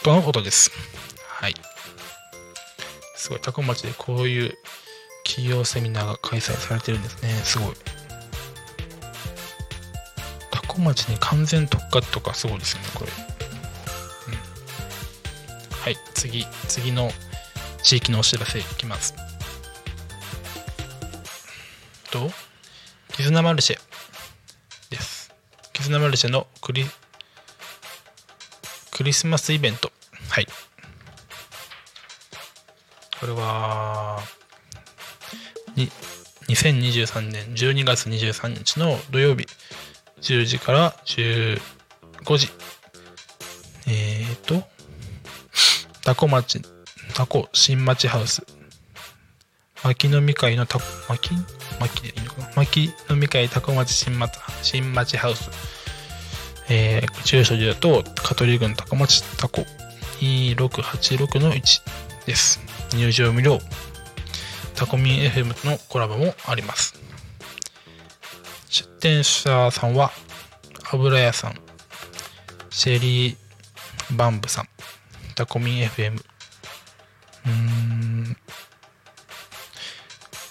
[0.04, 0.72] とのことです。
[1.28, 1.56] はい。
[3.26, 4.56] すごい、タコ町でこういう
[5.24, 7.30] 企業セミナーが開催されてるんですね。
[7.44, 7.76] すごい。
[10.52, 13.12] タコ町に完全特化とかすごいですよね、これ。
[14.28, 15.76] うん。
[15.76, 17.12] はい、次、次の
[17.82, 19.16] 地域のお知らせいきます。
[22.12, 22.30] と、
[23.14, 23.80] 絆マルシェ
[24.92, 25.34] です。
[25.74, 26.86] 絆マルシェのクリ
[28.92, 29.92] クリスマスイベント。
[30.30, 30.48] はい。
[33.20, 34.20] これは、
[35.76, 35.90] に
[36.48, 39.48] 2023年12月23日の土曜日、
[40.22, 41.60] 10時から15
[42.38, 42.50] 時。
[43.88, 44.64] えーと、
[46.04, 46.62] タコ町、
[47.14, 48.44] タコ新町ハウス。
[49.84, 51.30] 牧飲み会のタコ、牧
[51.80, 52.48] 牧でいいのかな？
[52.56, 55.50] 牧飲み会タコ町新町新町ハウス。
[56.70, 59.62] えー、住所で言うと、香取郡タコ町タコ
[60.20, 62.75] 2686の1です。
[62.94, 63.60] 入場無料。
[64.76, 66.94] タコミン FM とのコラボもあります。
[68.70, 70.12] 出店者さんは、
[70.92, 71.56] 油屋さん、
[72.70, 73.38] シェリー
[74.12, 74.68] バンブさん、
[75.34, 76.22] タコミン FM、
[77.48, 78.38] うん、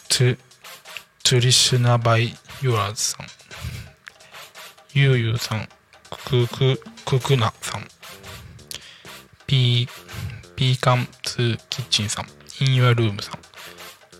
[0.08, 0.38] トゥ、
[1.22, 3.26] トゥリシュナバイヨラーズさん、
[4.94, 5.68] ユーユーさん、
[6.26, 7.86] クク、ククナさん、
[9.46, 12.26] ピー、ピーカンツーキチンさん、
[12.64, 13.38] インユアルームさん、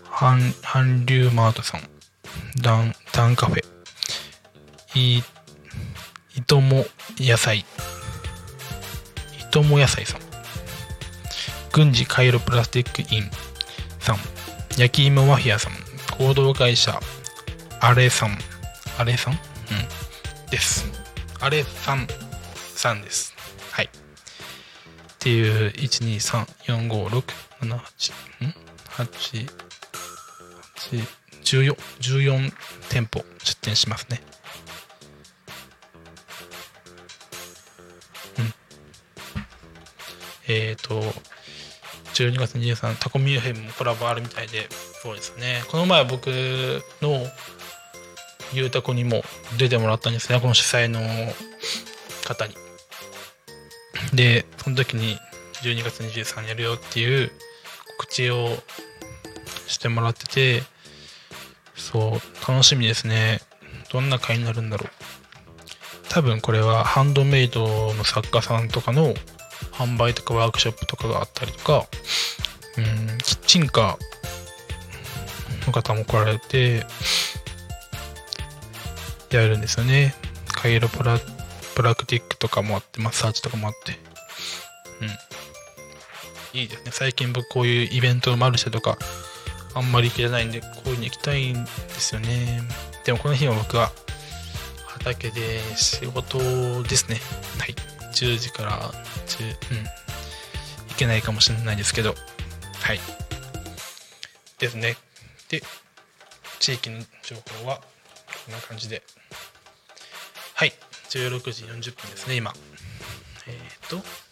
[0.05, 1.81] ハン、ハンリューマートさん、
[2.61, 3.65] ダン、ダンカフェ、
[4.97, 6.85] い、いとも
[7.17, 7.65] 野菜、
[9.51, 10.21] 友野菜さん
[11.73, 13.29] 軍事カイロプラスティックイン
[13.99, 14.17] さん
[14.77, 15.73] 焼き芋マフィアさん
[16.17, 16.97] 合同会社
[17.81, 18.37] アレさん
[18.97, 19.33] アレさん？
[19.33, 19.39] うん。
[20.49, 20.85] です。
[21.41, 22.07] アレさん
[22.73, 23.34] さんです。
[25.25, 29.49] っていう1234567ん？8
[31.43, 32.53] 14, 14
[32.91, 34.21] 店舗出店しますね。
[38.37, 38.53] うん。
[40.47, 41.01] えっ、ー、と
[42.13, 44.67] 12月23タコミューヘンもコラボあるみたいで
[45.01, 45.63] そうですね。
[45.71, 46.27] この前僕
[47.01, 47.25] の
[48.53, 49.23] ゆうたこにも
[49.57, 50.39] 出てもらったんですね。
[50.39, 50.99] この主催の
[52.27, 52.64] 方に。
[54.15, 55.17] でその時に
[55.63, 57.31] 12月23日やるよっていう
[57.97, 58.49] 告知を
[59.67, 60.63] してもらってて
[61.75, 63.41] そう楽しみですね。
[63.91, 64.89] どんな回になるんだろう。
[66.09, 69.13] 多分これはハンドメイドの作家さんとかの
[69.71, 71.85] 販売とかワークショップとかがあったりとか
[72.77, 76.85] うんキッチンカーの方も来られて
[79.31, 80.15] やるんですよね。
[80.47, 81.19] カイロプラ
[81.75, 84.04] プラクティックとかもあってマッサージとかもあって。
[85.01, 86.59] うん。
[86.59, 86.91] いいですね。
[86.91, 88.97] 最近僕こういうイベントのマルシェとか
[89.73, 92.61] あんまり行けないんでこういうの行きたいんですよね。
[93.03, 93.91] でもこの日は僕は
[94.87, 96.39] 畑で仕事
[96.83, 97.19] ですね。
[97.59, 97.75] はい。
[98.13, 98.91] 10時から
[99.27, 99.83] 10うん。
[100.89, 102.15] 行けないかもしれないですけど。
[102.81, 102.99] はい。
[104.59, 104.95] ですね。
[105.49, 105.61] で
[106.59, 107.81] 地域の情報は
[108.45, 109.03] こんな感じで。
[110.53, 110.73] はい。
[111.09, 112.53] 16時40分ですね今。
[113.45, 114.24] えっ、ー、と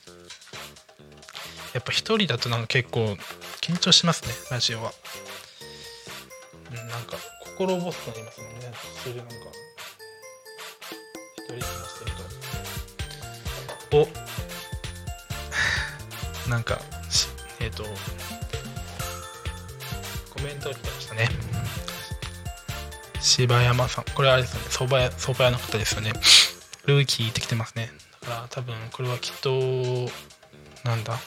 [1.84, 3.18] っぱ一人だとなんか結構
[3.62, 4.94] 緊張しますねラジオは。
[6.72, 8.72] うんなんか心細くなりますもんね。
[9.04, 9.34] それでなんか
[11.38, 12.12] 一人で話してる
[13.92, 14.08] と。
[16.48, 16.50] お。
[16.50, 16.80] なんか
[17.60, 17.90] えっ、ー、とコ
[20.42, 21.30] メントが来てましたね。
[23.20, 24.06] 柴山さん。
[24.16, 24.68] これあれですよね。
[24.70, 26.14] 蕎麦屋蕎麦屋の方ですよね。
[26.86, 27.92] ルーキーって来てますね。
[28.22, 29.52] だから多分これはきっと
[30.84, 31.20] なんだ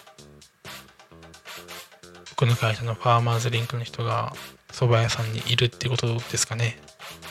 [2.47, 4.33] 僕の会社のファーマーズリンクの人が
[4.71, 6.79] 蕎麦屋さんにいるってことですかね。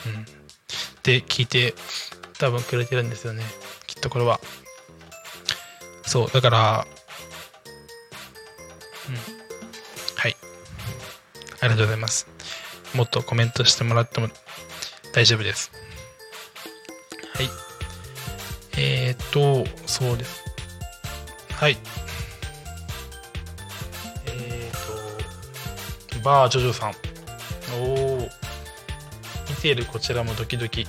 [0.04, 0.24] うん。
[1.04, 1.74] で聞いて
[2.38, 3.42] 多分くれてるんですよね。
[3.86, 4.40] きっとこれは。
[6.04, 6.86] そうだから
[9.08, 9.14] うん。
[10.16, 10.36] はい。
[11.60, 12.28] ありがとうございます。
[12.94, 14.28] もっとコメントしてもらっても
[15.14, 15.72] 大丈夫です。
[17.34, 17.48] はい。
[18.76, 20.44] えーとそうです。
[21.52, 21.78] はい。
[26.26, 26.92] バージョジョさん。
[27.80, 28.18] おお
[29.48, 30.84] 見ているこちらもドキドキ。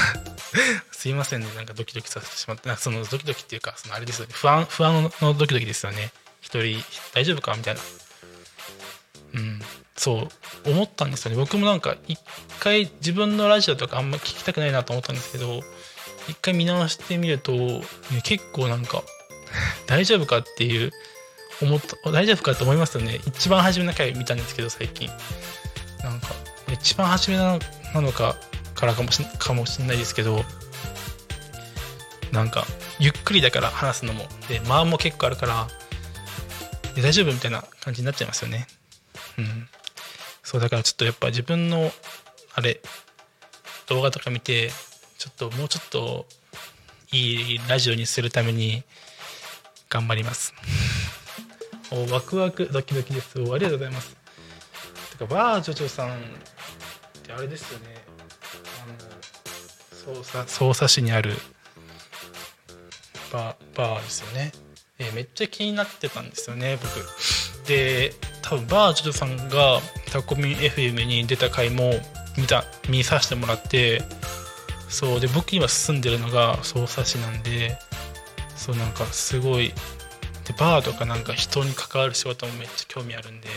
[0.92, 1.46] すいませんね。
[1.56, 2.68] なんかドキドキさせてしまって。
[2.76, 4.34] そのドキドキっていうかそのあれですよね。
[4.34, 6.12] 不安不安のドキドキですよね。
[6.42, 6.84] 一人
[7.14, 7.80] 大丈夫かみたいな。
[9.36, 9.62] うん。
[9.96, 10.28] そ
[10.66, 11.38] う思ったんですよね。
[11.38, 12.20] 僕もなんか一
[12.60, 15.62] 回自分のラジオとかあんま聞きたくないなと思ったんですけど
[16.28, 17.52] 一回見直してみると、
[18.22, 19.02] 結構なんか
[19.86, 20.92] 大丈夫かっていう
[21.62, 23.20] 思った大丈夫かって思いますよね。
[23.26, 25.08] 一番初めの回見たんですけど最近。
[26.02, 26.28] なんか
[26.72, 27.58] 一番初めな
[27.94, 28.36] のか
[28.74, 30.44] からかもしかもしれないですけど
[32.32, 32.66] なんか
[32.98, 34.26] ゆっくりだから話すのも。
[34.48, 35.68] で間も結構あるから
[36.96, 38.66] 大丈夫みたいな感じになっちゃいますよね。
[39.38, 39.68] うん。
[40.42, 41.90] そうだからちょっとやっぱ自分の
[42.54, 42.80] あれ
[43.88, 44.70] 動画とか見て
[45.18, 46.26] ちょっともうちょっと
[47.12, 48.82] いいラジオにするために
[49.88, 50.54] 頑張ります。
[52.10, 53.40] ワクワクドキドキです。
[53.40, 54.16] おありがとうございます。
[55.12, 56.12] てかバージョジョさんっ
[57.22, 58.04] てあれですよね。
[58.82, 61.34] あの捜査捜査市にある
[63.32, 64.52] バーバーですよね、
[64.98, 67.68] えー、めっちゃ気になってたんですよね僕。
[67.68, 69.80] で多分バージョジョさんが
[70.10, 71.92] タコミン FM に出た回も
[72.36, 74.02] 見た見させてもらって
[74.88, 77.78] そうで僕今住んでるのが匝瑳市なんで
[78.56, 79.72] そうなんかすごい
[80.44, 83.48] でバーとかなんか人に関わる仕事もめっちゃ興味あるんで。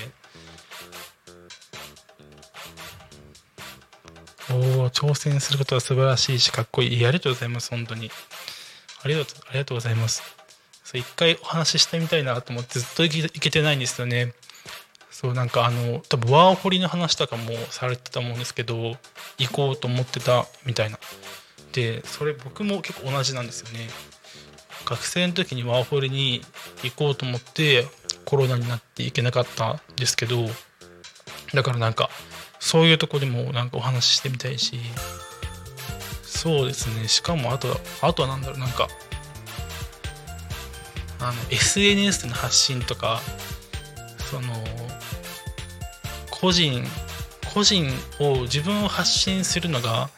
[4.51, 7.05] おお挑戦することは素晴らしいしかっこいい。
[7.05, 8.11] ありがとうございます本当に。
[9.03, 10.21] ありがとうありがとうございます。
[10.83, 14.33] そう一回お話ししてみたいなと思ってずっと行けてないんですよね。
[15.09, 18.97] そうなんかあの多分ワーホリの話とかもされてたと思うんですけど
[19.38, 20.99] 行こうと思ってたみたいな。
[21.71, 23.88] でそれ僕も結構同じなんですよね。
[24.86, 26.41] 学生の時にワーホリに
[26.83, 27.88] 行こうと思って
[28.25, 30.45] コロナになって行けなかったんですけど
[31.53, 32.09] だからなんか
[32.59, 34.79] そういうとこでもなんかお話ししてみたいし
[36.23, 37.07] そうですね。
[37.07, 37.67] しかもあと
[38.01, 38.88] あとは何だろうなんか
[41.19, 43.21] あの SNS の発信とか
[44.29, 44.53] その
[46.29, 46.83] 個人
[47.53, 50.09] 個人を自分を発信するのが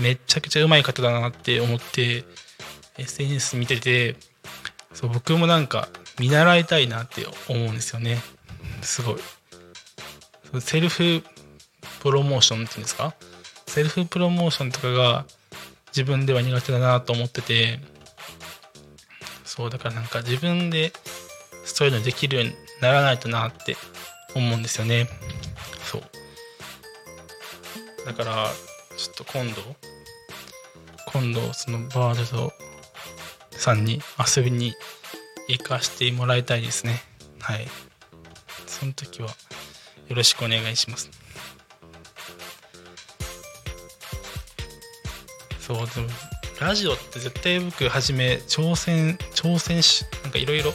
[0.00, 2.24] めちゃくちゃうまい方だなって思って
[2.98, 4.16] SNS 見てて
[4.92, 5.88] そう僕もなんか
[6.18, 8.18] 見習いたいなって思うんですよね。
[8.82, 9.16] すごい。
[10.52, 11.22] そセルフ
[12.00, 13.14] プロモーションっていうんですか？
[13.66, 15.24] セルフプロモーションとかが
[15.88, 17.80] 自分では苦手だなと思ってて
[19.44, 20.92] そうだからなんか自分で
[21.64, 23.76] そういうのできるようにならないとなって
[24.34, 25.08] 思うんですよね。
[25.84, 26.02] そう。
[28.04, 28.48] だから
[28.96, 29.62] ちょっと今度
[31.06, 32.52] 今度そのバードと
[33.62, 34.74] さんに遊びに
[35.48, 37.00] 行かしてもらいたいですね。
[37.40, 37.68] はい。
[38.66, 39.28] その時は
[40.08, 41.10] よろしくお願いします。
[45.60, 46.08] そうでも
[46.60, 50.72] ラジオって絶対僕初め挑戦挑戦しなんかいろいろ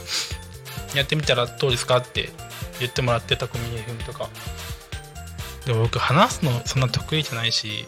[0.94, 2.30] やってみたらどうですかって
[2.80, 4.30] 言ってもらってたコミュニ FM とか。
[5.66, 7.84] でも僕話すのそんな得意じゃないし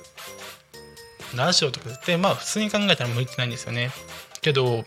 [1.34, 3.90] ラジオとか絶対まあ普通に考えたら向いてないんですよね。
[4.40, 4.84] けど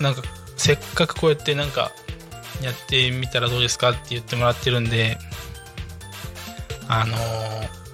[0.00, 0.22] なんか
[0.56, 1.92] せっかくこうやってなんか
[2.62, 5.18] やってみたらどうですかって言ってもらってるんで
[6.88, 7.84] あのー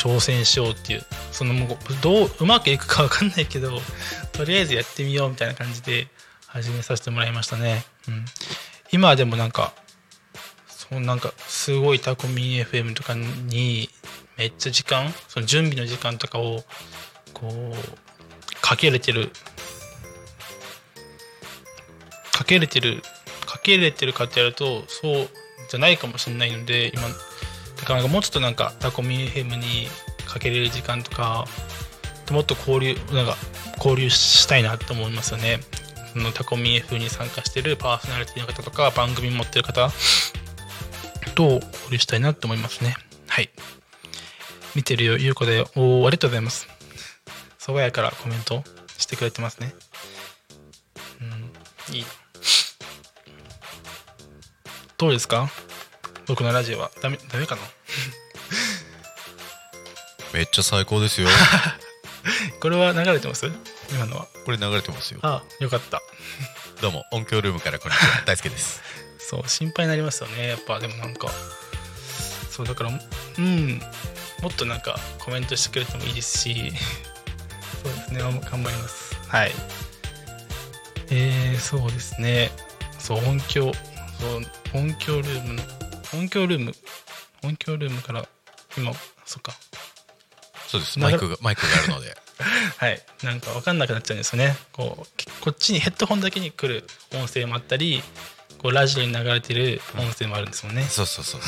[0.00, 1.68] 挑戦しようっていうそのもう
[2.02, 3.78] どううまくいくか分かんないけど
[4.32, 6.06] とりあえずやってみようみたいな感じで
[6.46, 8.24] 始めさせてもらいましたね、うん、
[8.92, 9.74] 今はでもなんか
[10.68, 13.90] そうなんかすごいタコミ FM とかに
[14.38, 16.64] めっちゃ時間その準備の時間とかを
[17.32, 19.30] こうかけれてる。
[22.32, 23.02] かけれてる
[23.46, 25.28] かけれてるかってやるとそう
[25.70, 29.88] じゃないかもしれないので今だからもうちょっとなんかタコミ FM に
[30.26, 31.44] かけれる時間とか
[32.30, 33.36] もっと交流なんか
[33.76, 35.60] 交流したいなと思いますよね。
[36.12, 39.90] そのタコミ F に参加してるパーソナリティの方とか番組持ってる方
[41.34, 41.62] と交
[41.92, 42.96] 流したいなと思いますね。
[43.28, 43.50] はい。
[44.74, 46.79] 見てるよゆうこでおーありがとうございます。
[47.60, 48.64] 爽やからコメント
[48.96, 49.74] してくれてますね。
[51.20, 52.04] うんいい。
[54.96, 55.48] どうですか？
[56.26, 56.90] 僕のラジオは？
[57.02, 57.62] ダメダメかな？
[60.32, 61.28] めっちゃ最高ですよ。
[62.60, 63.46] これは流れてます？
[63.90, 64.26] 今のは？
[64.46, 65.20] これ流れてますよ。
[65.22, 66.00] あよかった。
[66.80, 68.22] どうも音響ルームからこんにちは。
[68.26, 68.80] 大輔です。
[69.18, 70.48] そう心配になりますよね。
[70.48, 71.28] やっぱでもなんか
[72.50, 72.90] そうだから
[73.38, 73.80] うん
[74.42, 76.72] もっとなんかコメントしてくれてもいいですし
[78.14, 79.14] ですね頑張ります。
[79.28, 79.52] はい。
[81.10, 82.50] えー、そうですね。
[82.98, 83.72] そう音響。
[84.20, 84.26] そ
[84.76, 85.54] う音響ルーム。
[85.54, 85.62] の
[86.14, 86.72] 音響ルーム。
[87.42, 88.26] 音響ルームから
[88.76, 88.92] 今
[89.24, 89.52] そっか。
[90.68, 90.98] そうです。
[90.98, 92.16] マイクがマイクがあるので。
[92.78, 93.02] はい。
[93.22, 94.56] なんか分かんなくなっちゃうんですよね。
[94.72, 98.02] こうこっちにヘッドホンだけに来る音声もあったり
[98.58, 101.40] こうラジオに流れてる音声もあるんですもんね、そうそうそう。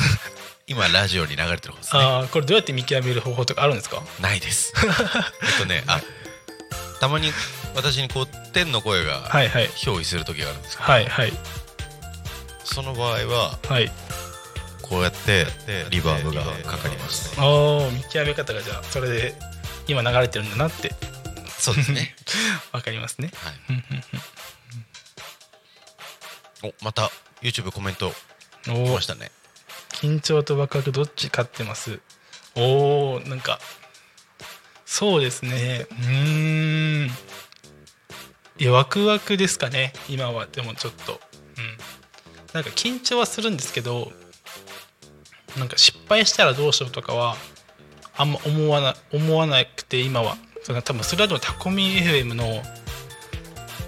[0.66, 2.02] 今ラジオに流れてる方ですね。
[2.02, 4.02] ああこれどうやって見極める方法とかあるんですか？
[4.20, 4.72] ないです。
[5.42, 6.00] えっとねあ
[7.02, 7.32] たまに
[7.74, 11.32] 私にこう天の声が憑依する時があるんですけど、はいはい。
[12.62, 13.90] その場合ははい。
[14.82, 15.46] こうやって
[15.90, 17.44] リバーブがかかりますね。
[17.44, 19.34] おー見極め方がじゃあそれで
[19.88, 20.94] 今流れてるんだなって。
[21.58, 22.14] そうですね。
[22.70, 23.32] わかりますね。
[23.34, 23.50] は
[26.68, 26.70] い。
[26.70, 27.10] おまた
[27.42, 28.14] YouTube コメント
[28.62, 29.32] 来ましたね。
[29.90, 31.98] 緊張とワクワクどっち勝ってます？
[32.54, 33.58] おーなんか
[34.92, 35.86] そうですね。
[36.06, 37.08] うん。
[38.58, 39.94] いやワクワクですかね。
[40.06, 40.46] 今は。
[40.52, 41.12] でもちょっと。
[41.12, 41.18] うん。
[42.52, 44.12] なんか緊張はするんですけど
[45.58, 47.36] なんか失敗したらどうしようとかは
[48.18, 50.36] あんま思わな思わなくて今は。
[50.62, 52.62] そ多分それはでもタコミ FM の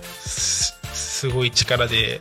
[0.09, 2.19] すすごい力で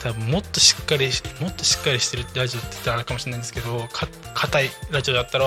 [0.00, 1.10] 多分もっとしっかり
[1.40, 5.46] もっとしっかりしてるラジオって言ったらあれかもしれないんですけどか硬いラジオだったら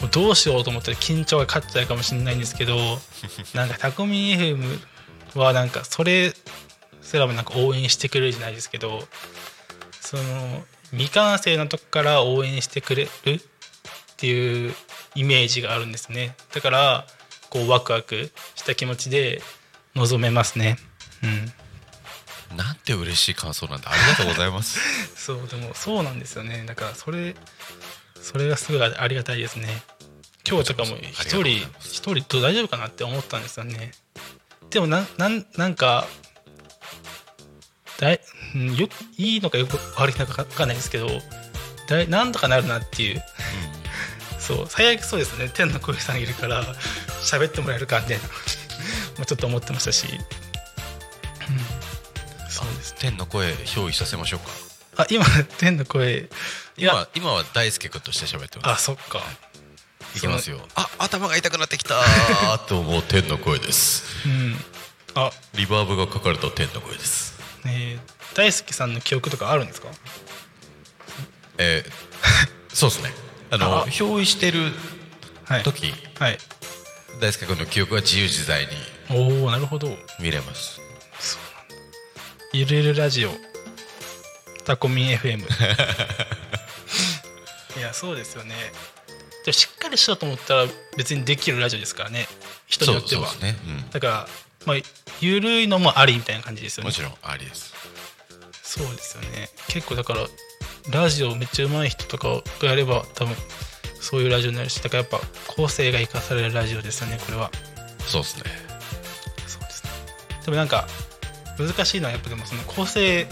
[0.00, 2.76] もうどうしようと思ったら緊張が勝っちゃうかもしれないんですけど
[3.54, 4.80] なんかタコミ FM
[5.34, 6.34] はなんかそれ
[7.02, 9.06] すらもなんか応援してくれるじゃないですけど
[10.00, 13.40] その未完成のとこから応援してくれるっ
[14.16, 14.74] ていう
[15.14, 16.34] イメージがあるんですね。
[16.52, 17.06] だから
[17.48, 19.42] こうワクワクした気持ちで
[19.94, 20.78] 臨めますね。
[21.22, 21.26] う
[22.54, 22.56] ん。
[22.56, 23.90] なんて嬉しい感想なんだ。
[23.90, 24.80] ありがとうございます。
[25.14, 26.64] そうでもそうなんですよね。
[26.66, 27.36] だからそれ
[28.20, 29.82] それがすごいありがたいですね
[30.48, 31.46] 今日とかも一人
[31.80, 33.92] 一人と大丈夫かなって思ったんですよね。
[34.70, 36.06] でもなんなんなんか
[37.98, 38.20] だい
[38.54, 41.08] うんよいいのかよく悪いのか分かんないですけど
[41.88, 43.22] だいなんとかなるなっていう。
[44.38, 45.48] そう最悪そうですね。
[45.52, 46.64] 天の声さんいるから
[47.22, 48.24] 喋ってもらえるかみたいな。
[48.24, 48.30] ま
[49.22, 50.06] あちょっと思ってましたし。
[52.48, 55.02] そうです天の声憑依させましょうか。
[55.02, 55.24] あ今
[55.58, 56.28] 天の声。
[56.76, 58.68] 今今は大輔君として喋ってます。
[58.70, 59.20] あそっか
[60.16, 60.58] いきますよ。
[60.74, 61.94] あ頭が痛くなってきた。
[62.00, 64.56] ーと思う天の声ですうん。
[65.14, 65.30] あ。
[65.54, 67.38] リバーブがかかると天の声です。
[67.66, 69.88] えー、大輔さんの記憶とかあるんですか？
[71.58, 71.90] えー、
[72.74, 73.12] そうですね。
[73.50, 74.72] あのあ憑依してる
[75.44, 75.62] はい。
[75.62, 76.38] 時はい。
[77.20, 78.72] 大輔君の記憶は自由自在に
[79.10, 79.96] おおなるほど。
[80.20, 80.80] 見れます。
[82.52, 83.32] ゆるゆるラジオ。
[84.64, 85.38] タコミン FM
[87.78, 88.54] いやそうですよね
[89.44, 90.66] でもしっかりしようと思ったら
[90.96, 92.26] 別にできるラジオですからね。
[92.66, 93.26] 人によっては。
[93.28, 93.90] そうね、うん。
[93.90, 94.28] だから
[94.66, 94.76] まあ
[95.20, 96.88] ゆるいのもありみたいな感じですよね。
[96.88, 97.74] もちろんありです。
[98.62, 99.48] そうですよね。
[99.68, 100.26] 結構だから
[100.90, 103.34] ラジオめっちゃ上手い人とかがやれば多分
[104.00, 107.50] そういうラジオになるしだからやっぱ構成が生かされるラジオですよねこれは。
[108.06, 108.44] そうですね。
[109.46, 109.90] そうですね。
[110.44, 110.86] でもなんか
[111.58, 113.26] 難しいのはやっぱでもその個性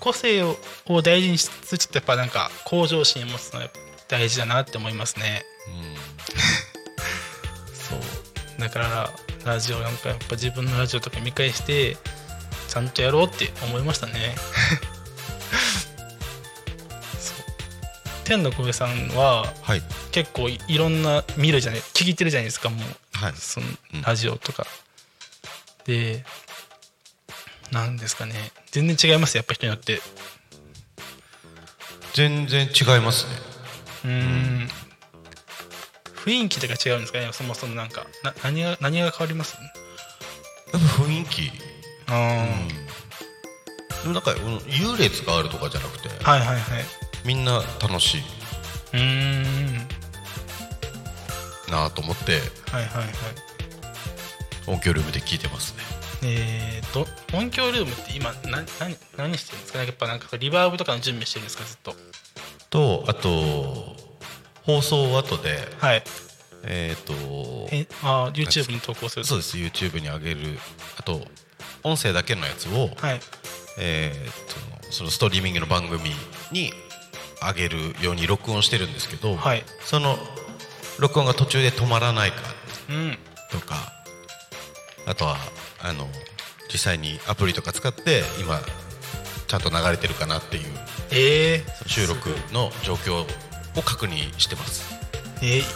[0.00, 3.78] 個性をを大事にしつつやっぱなんか向上心を持つのはやっぱ
[4.08, 5.44] 大事だなって思いますね。
[7.72, 8.60] そう。
[8.60, 9.10] だから
[9.44, 11.96] ラジオなんかやっぱ自分のラジオとか見返して
[12.68, 14.34] ちゃんとやろうって思いましたね。
[18.24, 19.82] 天の声さんははい。
[20.10, 22.80] 結構いいろんな見るじゃない聞いてるじゃないですかもう。
[23.12, 23.32] はい。
[23.36, 24.02] そのうん。
[24.02, 24.66] ラジオとか、
[25.84, 26.24] で
[27.70, 28.34] なんですかね。
[28.72, 30.00] 全然違いますやっぱ人によって。
[32.14, 33.45] 全然違いますね
[34.06, 34.12] うー
[34.64, 34.68] ん。
[36.24, 38.06] 雰囲気とか違うんですかねそもそもなんか。
[38.22, 39.56] な何が何が変わります？
[40.72, 41.50] やっぱ雰囲気。
[42.08, 42.46] あ
[44.02, 44.38] でもなんかうん
[44.68, 46.84] 優劣があるとかじゃなくてあ、はいはいはい。
[47.24, 48.18] みんな楽し
[48.92, 49.88] うーん。
[51.68, 52.34] いなと思って
[52.70, 53.06] はいはいはい
[54.68, 55.82] 音響ルームで聞いてますね。
[56.24, 59.78] えー、と音響ルームって今な何何してるんですか？
[59.80, 61.94] ねやっぱなんかリバーブとかの準備してるんですかずっと
[62.70, 63.96] とあと
[64.64, 66.04] 放送後ではい。
[66.68, 67.12] えっ、と
[67.70, 69.24] えあー YouTube に投稿する。
[69.24, 69.56] そうです。
[69.56, 70.58] YouTube に上げる。
[70.98, 71.20] あと
[71.84, 73.20] 音声だけのやつを、はい。
[73.78, 76.10] えー、とそのストリーミングの番組
[76.50, 76.72] に
[77.40, 79.62] 上げるように録音してるんですけど、はい。
[79.84, 80.16] その
[80.98, 82.36] 録音が途中で止まらないか
[82.90, 83.18] うん。
[83.50, 83.92] とか
[85.06, 85.36] あとは
[85.80, 86.08] あの
[86.72, 88.60] 実際にアプリとか使って今
[89.46, 90.64] ちゃんと流れてるかなっていう
[91.10, 93.22] えー、収録の状況
[93.78, 94.94] を確認してます。
[95.42, 95.68] えー、ちょ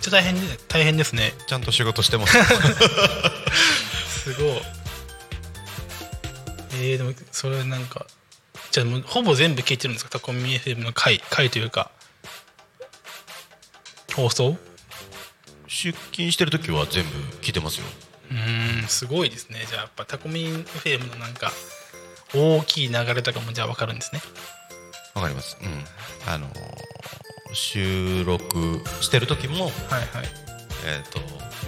[0.00, 1.32] っと大変で大変ですね。
[1.46, 2.36] ちゃんと仕事してます。
[4.08, 4.62] すごい。
[6.80, 8.06] えー、でもそれなんか
[8.70, 10.10] じゃあもうほぼ全部聞いてるんですか？
[10.10, 11.90] タコミ FM の回回というか。
[14.14, 14.56] 放送？
[15.66, 17.10] 出勤してる時は全部
[17.42, 17.86] 聞いてますよ。
[18.30, 19.64] うーんすごいですね。
[19.68, 21.52] じゃあやっぱタコミ FM のなんか
[22.34, 24.20] 大きい流れとかもじゃあ分かるんですね
[25.18, 25.56] わかります。
[25.62, 26.32] うん。
[26.32, 26.52] あのー
[27.52, 30.28] 収録してる時もはいはい。
[30.84, 31.18] えっ、と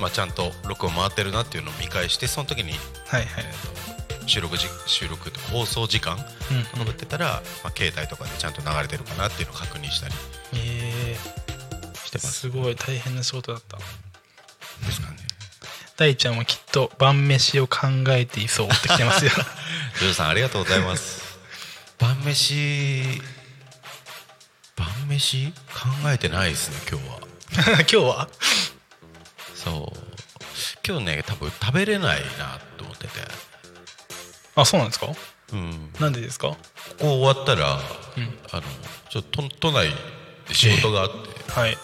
[0.00, 2.72] まあちゃんと録音回ってるなっていうのを見返してその時に、
[3.06, 3.28] はいはい。
[3.38, 10.14] えー、と収録じ収録とか放送時間うん残ってたら、まあ、携帯とかでちゃんと流れてるかなっていうのを確認したり
[10.54, 11.16] え
[12.04, 12.40] してー、ます。
[12.40, 13.78] すごい大変な仕事だった。
[13.78, 15.16] ですかね。
[15.96, 19.32] 大ちゃんはきっと晩飯を考えていそうって来てますよ。
[19.98, 21.38] ジョーさんありがとうございます。
[21.98, 23.39] 晩飯晩
[25.10, 25.54] 飯考
[26.06, 27.18] えてないですね今日は。
[27.80, 28.28] 今日は？
[29.54, 30.00] そう。
[30.86, 33.20] 今日ね多分食べれないなと思ってて。
[34.56, 35.08] あそうなんですか？
[35.52, 35.92] うん。
[35.98, 36.48] なんでですか？
[36.48, 36.56] こ
[37.00, 37.80] こ終わったら、ん。
[38.52, 38.62] あの
[39.10, 39.90] ちょっと都都内
[40.48, 41.76] で仕事があって、はい。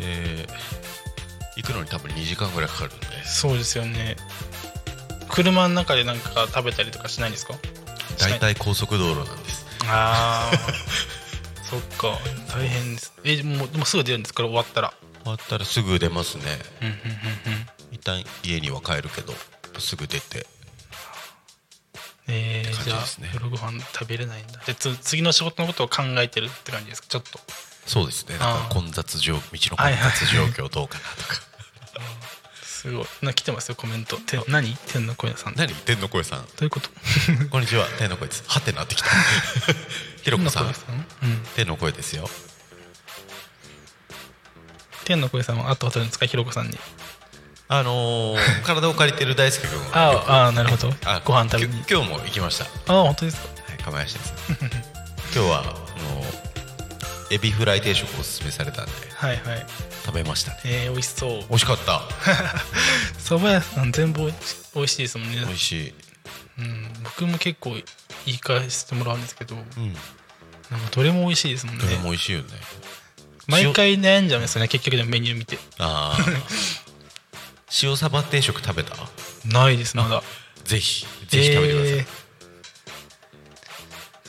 [0.00, 0.46] で
[1.56, 3.06] 行くのに多分2時間ぐらいかかるんで。
[3.24, 4.16] そうですよね。
[5.30, 7.54] 車の中でなんか食べたりとかしないんですか？
[8.18, 9.66] 大体高速道路なんです。
[9.88, 10.58] ああ
[11.68, 12.18] そっか。
[12.52, 13.12] 大変です。
[13.24, 14.42] えもうでもすぐ出るんですか？
[14.42, 14.92] ら終わったら。
[15.24, 16.44] 終わったらすぐ出ますね。
[16.80, 17.02] うんうんうんう
[17.56, 17.66] ん。
[17.92, 19.32] 一旦家には帰るけど
[19.78, 20.46] すぐ出て。
[22.28, 23.04] えー、感じじゃあ
[23.34, 24.60] 夜ご飯食べれないんだ。
[24.66, 27.08] でつ次の仕事のことを考えてるって感じですか？
[27.08, 27.40] ちょっと。
[27.86, 28.36] そうですね。
[28.38, 28.68] だあー。
[28.68, 31.40] から混雑状道の混雑状況どうかなとか。
[32.62, 33.06] すごい。
[33.22, 34.16] な来てますよコメント。
[34.18, 34.76] て何？
[34.88, 35.54] 天の声さん。
[35.54, 35.74] ど何？
[35.74, 36.40] 天の声さん。
[36.40, 36.88] ういうこと？
[37.50, 37.86] こんにちは。
[37.98, 38.44] 天の声です。
[38.46, 39.08] はてなってきた
[40.26, 40.92] ひろこさん天の声さ？
[40.92, 41.04] んうん。
[41.54, 42.28] 天の声ですよ。
[45.04, 46.26] 天の声さんは会ったことあるんですか？
[46.26, 46.76] ひろこさんに。
[47.68, 50.44] あのー、 体を借りてる大輔君あは。
[50.44, 50.92] ああなるほど。
[51.04, 51.84] あご飯食べに。
[51.88, 52.64] 今日も行きました。
[52.64, 52.68] あ
[53.04, 53.48] 本当ですか？
[53.68, 54.34] はい釜石です。
[55.32, 56.24] 今日はあの
[57.30, 58.92] エビフライ定食をおすすめされたんで。
[59.14, 59.66] はいはい。
[60.04, 60.60] 食べましたね。
[60.64, 61.30] えー、美味しそう。
[61.42, 62.02] 美味しかった。
[63.22, 64.32] 蕎麦屋さん全部美
[64.74, 65.44] 美味しいですもんね。
[65.46, 65.94] 美味しい。
[66.58, 67.76] うん、僕も結構
[68.26, 69.92] 言い返してもらうんですけどうん。
[70.70, 71.84] なんかどれも美味しいですもんね。
[71.84, 72.46] どれも美味しいよね。
[73.46, 75.58] 毎回悩んじゃうんですよね結局でもメニュー見て。
[75.78, 76.24] ああ。
[77.82, 78.96] 塩サバ定食食べた？
[79.46, 80.22] ないですまだ。
[80.64, 82.06] ぜひぜひ食べてください、え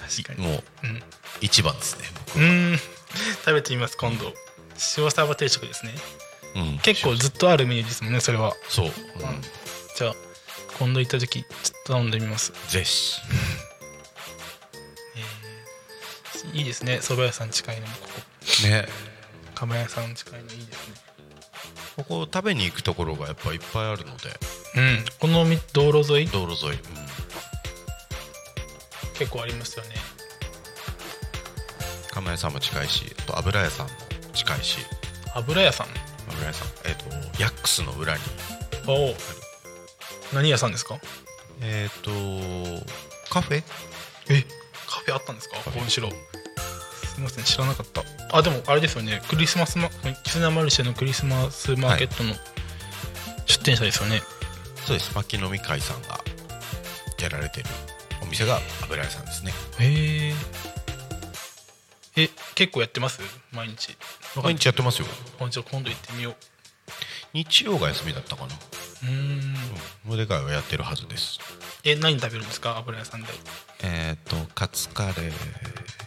[0.03, 0.23] ー。
[0.23, 0.47] 確かに。
[0.47, 1.03] もううん。
[1.41, 2.79] 一番ですねうーん。
[3.45, 4.33] 食べてみます今度。
[4.97, 5.95] 塩サバ定食ですね。
[6.53, 6.79] 僕うん。
[6.79, 8.53] 結構ずっとあるメニューですもんねそれは。
[8.69, 8.93] そう、うん。
[9.97, 10.15] じゃあ
[10.77, 12.53] 今度行った時ちょっと頼んでみます。
[12.69, 13.13] ぜひ
[16.53, 16.99] いいですね。
[17.01, 17.93] 蕎麦屋さん近いのも。
[17.97, 18.07] こ
[18.61, 18.87] こね。
[19.55, 20.95] 釜屋さん近いのいいですね。
[21.97, 24.29] ここ食べに行くところがやっぱいっぱいあるので。
[24.75, 25.05] うん。
[25.19, 26.27] このみ道路沿い？
[26.27, 26.77] 道路沿い、
[29.17, 29.95] 結構ありますよね。
[32.11, 33.93] 釜屋さんも近いしあと油屋さんも
[34.33, 34.79] 近いし。
[35.35, 35.87] 油屋さん？
[36.29, 36.67] 油屋さん。
[36.85, 38.19] えっ、とヤックスの裏に。
[38.87, 39.15] おお。
[40.33, 40.99] 何屋さんですか？
[41.61, 42.11] えっ、と
[43.31, 43.63] カフェ？
[44.29, 44.43] え
[44.87, 45.57] カフェあったんですか？
[45.75, 46.09] 今城
[47.17, 48.03] すみません知らなかった。
[48.31, 49.23] あでもあれですよね。
[49.27, 49.89] クリスマスマ
[50.23, 52.35] キスナマルシェのクリスマスマーケットの
[53.47, 54.21] 出店者ですよね、
[54.85, 55.15] そうです。
[55.15, 56.19] 牧野み会さんが
[57.19, 57.65] やられてる
[58.21, 59.51] お店が油屋さんですね。
[59.79, 60.29] へ
[62.17, 63.19] ええ結構やってます？
[63.51, 63.97] 毎日。
[64.35, 65.07] 毎日やってますよ。
[65.39, 66.35] あじゃあ今度行ってみよう。
[67.33, 68.53] 日曜が休みだったかな。
[68.53, 69.55] うーん。
[70.05, 71.39] モデカイはやってるはずです。
[71.83, 72.77] え何食べるんですか？
[72.77, 73.27] 油屋さんで。
[73.81, 75.31] えっ、とカツカレー。
[75.31, 76.06] と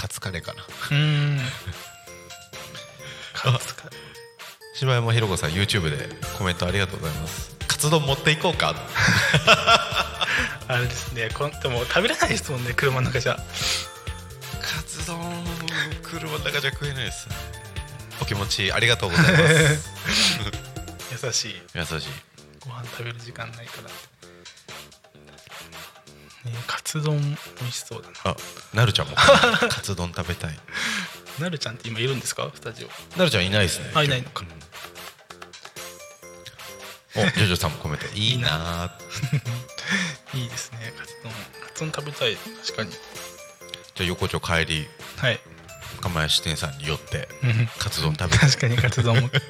[0.00, 0.62] カツカレーかな。
[0.62, 1.38] うーん。
[3.34, 3.90] カツカ
[4.74, 7.54] 柴山ひろ子さん YouTube でコメントありがとうございます。
[7.68, 8.74] カツ丼持っていこうか。
[10.68, 11.28] あれですね。
[11.34, 13.36] こんでも食べれないですもんね車の中じゃ。
[14.62, 15.20] カツ丼
[16.02, 17.28] 車の中じゃ食えないです。
[18.22, 19.90] お気持ちありがとうございます。
[21.26, 21.62] 優しい。
[21.74, 22.08] 優しい。
[22.60, 23.90] ご飯食べる時間ないから、
[26.44, 28.14] ね、カツ丼美味しそうだな。
[28.24, 28.36] あ
[28.74, 29.14] なるちゃんも。
[29.68, 30.58] カツ丼食べたい。
[31.38, 32.50] なるちゃんって今いるんですか？
[32.54, 33.18] スタジオ。
[33.18, 33.90] なるちゃんいないですね。
[33.94, 34.44] あいないのか。
[37.16, 38.88] おジョジョさんもコメントいいな。
[40.32, 40.92] ー いいですね。
[40.96, 41.32] カツ丼。
[41.32, 42.36] カツ丼食べたい。
[42.64, 42.90] 確かに。
[42.92, 43.00] じゃ
[44.00, 44.88] あ横丁帰り
[45.18, 45.40] はい。
[46.00, 47.68] 釜屋支店さんに寄ってうん。
[47.78, 48.46] カツ丼食べて。
[48.46, 49.28] 確かにカツ丼も。
[49.28, 49.40] カ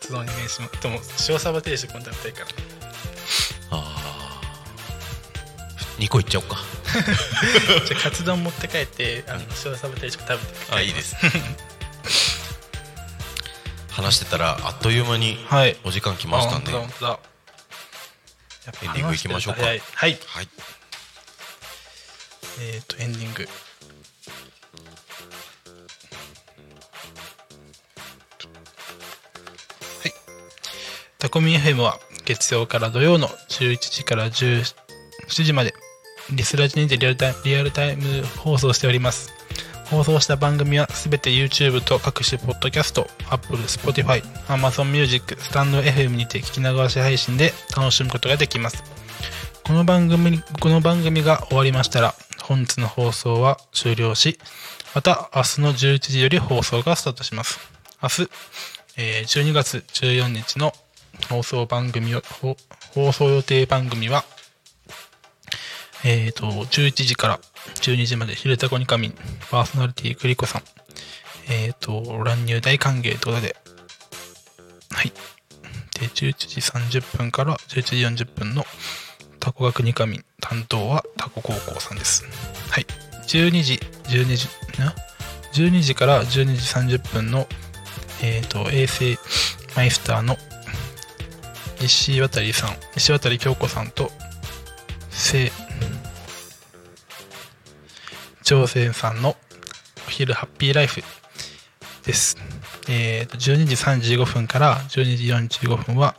[0.00, 0.80] ツ丼お願いします。
[0.82, 2.46] でも塩サバ定食も食べたいから
[3.70, 4.23] あ
[5.98, 6.56] 2個いっちゃおうか。
[7.86, 11.16] じゃあカツ丼持って帰ってあの塩サバ定食食べてあいいです。
[13.90, 15.76] 話してたらあっという間にはい。
[15.84, 17.34] お時間来ましたんで、あ本当だ本当だ。
[18.66, 19.62] やっぱエンディング行きましょうか。
[19.62, 19.82] はい。
[19.94, 20.18] はい。
[22.60, 23.42] えっ、とエンディング。
[23.44, 23.48] は
[30.08, 30.12] い。
[31.18, 34.74] タコミ FM は月曜から土曜の11時から17
[35.28, 35.74] 時まで
[36.30, 38.02] リスラジにてリアルタイムリアルタイム
[38.38, 39.32] 放送しております。
[39.90, 48.82] 放送した番組はすべて YouTube と各種ポッドキャスト Apple、Spotify、Amazon Music、スタンド FM にて聞き流し配信で楽しむことができます。
[49.64, 54.38] この番組この番組が終わりましたら本日の放送は終了し
[54.94, 57.60] また明日の11時より放送がスタートします。
[58.02, 58.28] 明日、
[58.96, 60.72] え12月14日の
[61.28, 62.22] 放送番組を
[62.94, 64.24] 放送予定番組は
[66.04, 67.40] えー、と11時から
[67.76, 69.14] 12時まで「昼タコに仮眠」
[69.50, 70.62] パーソナリティクリコさん
[71.48, 73.56] えっ、と乱入大歓迎ということで。
[74.90, 75.12] はい。
[76.00, 78.64] で11時30分から11時40分の
[79.40, 82.24] タコ学に仮眠担当はタコ高校さんです。
[82.70, 82.86] はい。
[83.26, 84.48] 12時12時
[84.78, 84.94] な
[85.52, 86.26] ？12時から12
[86.86, 87.46] 時30分の
[88.22, 89.18] えっ、と衛星
[89.76, 90.36] マイスターの
[91.80, 94.10] 石渡さん石渡京子さんと
[95.10, 95.52] せ
[98.44, 99.36] 朝鮮さんの
[100.06, 101.00] お昼ハッピーライフ
[102.04, 102.36] です。
[102.90, 106.14] えーと、12時35分から12時45分は、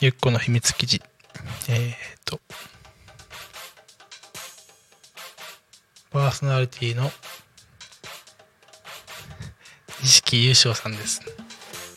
[0.00, 1.02] ゆっこの秘密記事。
[1.68, 1.94] えー
[2.24, 2.38] と、
[6.12, 7.10] パーソナリティの
[10.00, 11.22] 錦優勝さんです。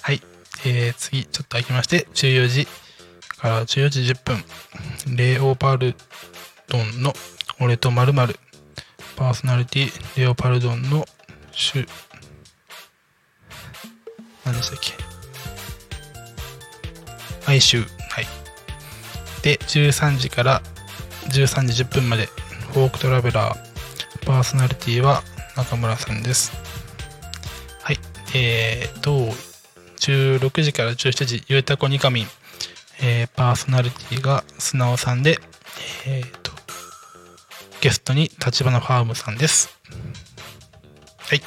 [0.01, 0.23] はい。
[0.65, 2.67] えー、次、ちょっと空きまして、14時
[3.37, 4.43] から14時10分、
[5.15, 5.93] レオパル
[6.67, 7.13] ドンの
[7.59, 8.39] 俺と〇〇
[9.17, 11.05] パーソナリティレオパルドンの
[11.51, 11.87] シュ
[14.45, 14.93] 何でしたっけ？
[17.47, 17.83] 哀愁。
[18.09, 18.27] はい。
[19.41, 20.61] で13時から
[21.29, 22.27] 13時10分まで
[22.73, 25.23] フォークトラベラーパーソナリティは
[25.55, 26.51] 中村さんです。
[27.81, 27.99] はい。
[28.35, 29.33] えーと
[29.99, 32.27] 16時から17時ゆうたこにかみん。
[33.01, 35.39] えーパーソナリティが素直さんで、
[36.05, 36.36] えー、
[37.81, 39.77] ゲストに立花ファームさんです。
[41.19, 41.41] はい。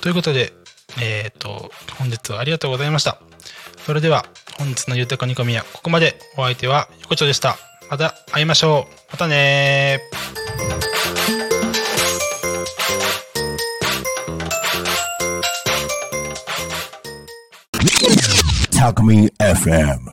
[0.00, 0.52] ということで、
[1.00, 3.20] えっ、と、本日はありがとうございました。
[3.86, 4.26] それでは、
[4.58, 6.18] 本日のゆうたこ煮込みはここまで。
[6.36, 7.56] お相手は横丁でした。
[7.90, 8.94] また会いましょう。
[9.12, 10.20] またねー。
[18.78, 20.00] Talk Me FM.